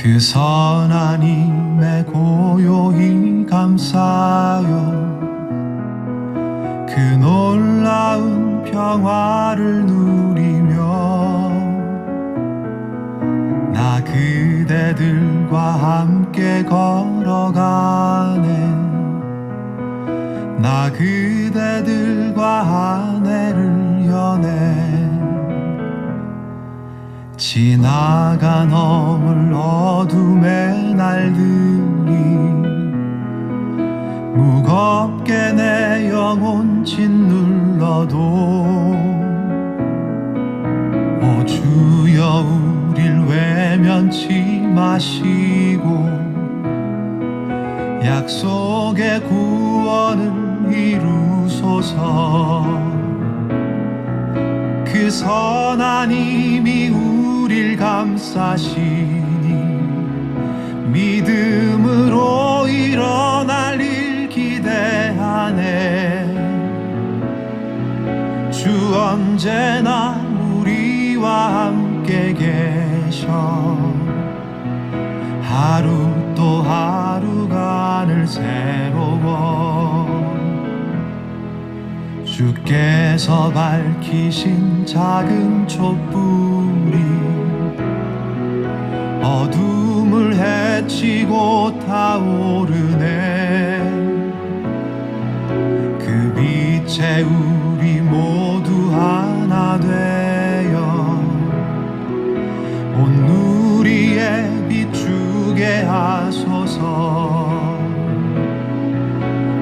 그 0.04 0.20
선한 0.20 1.24
힘에 1.24 2.04
고요히 2.04 3.46
감사요 3.50 4.68
그 6.90 7.00
놀라운 7.22 8.62
평화를 8.66 9.86
누리며 9.86 10.84
나 13.72 14.04
그대들과 14.04 15.72
함께 15.72 16.66
걸어가네. 16.66 18.44
나 20.58 20.92
그대들과 20.92 22.44
아내를 23.22 24.06
연해 24.06 24.93
지나간 27.46 28.72
어물 28.72 29.54
어둠의 29.54 30.94
날들이 30.96 31.42
무겁게 34.34 35.52
내 35.52 36.10
영혼 36.10 36.86
짓눌러도 36.86 38.18
오 41.22 41.46
주여 41.46 42.46
우릴 42.88 43.20
외면치 43.28 44.62
마시고 44.74 46.08
약속의 48.06 49.20
구원을 49.26 50.74
이루소서. 50.74 52.64
그 54.86 55.12
선한 55.12 56.10
힘이 56.10 56.90
우 56.90 57.33
우릴 57.54 57.78
감싸시니 57.78 58.82
믿음으로 60.88 62.68
일어날 62.68 63.80
일 63.80 64.28
기대하네. 64.28 65.62
주 68.50 68.72
언제나 68.98 70.20
우리와 70.56 71.68
함께 71.68 72.34
계셔. 72.34 73.78
하루 75.44 76.10
또 76.34 76.64
하루간을 76.64 78.26
새로워. 78.26 80.08
주께서 82.26 83.52
밝히신 83.52 84.88
작은 84.88 85.68
촛불이 85.68 87.13
어둠을 89.24 90.36
헤치고 90.36 91.80
타오르네. 91.88 93.04
그 95.98 96.34
빛에 96.36 97.22
우리 97.22 98.02
모두 98.02 98.92
하나 98.94 99.80
되어 99.80 101.24
온 102.98 103.26
누리에 103.26 104.68
비추게 104.68 105.84
하소서. 105.84 107.80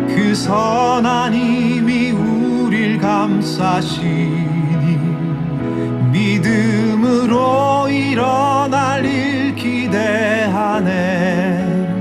그 0.08 0.34
선한 0.34 1.34
힘이 1.36 2.12
우릴 2.12 2.98
감싸시니 2.98 4.42
믿음으로 6.12 7.90
일어날 7.90 9.01
일 9.01 9.01
기대하네 10.82 11.92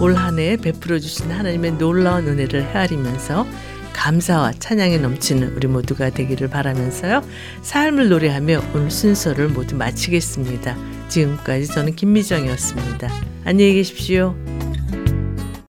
올 0.00 0.14
한 0.16 0.38
해 0.38 0.56
베풀어 0.58 0.98
주신 0.98 1.30
하나님의 1.30 1.78
놀라운 1.78 2.26
은혜를 2.28 2.64
헤아리면서 2.74 3.46
감사와 3.94 4.52
찬양에 4.58 4.98
넘치는 4.98 5.54
우리 5.56 5.66
모두가 5.66 6.10
되기를 6.10 6.48
바라면서요. 6.50 7.24
삶을 7.62 8.10
노래하며 8.10 8.62
오늘 8.74 8.90
순서를 8.90 9.48
모두 9.48 9.76
마치겠습니다. 9.76 10.76
지금까지 11.08 11.68
저는 11.68 11.96
김미정이었습니다. 11.96 13.08
안녕히 13.44 13.74
계십시오. 13.74 14.34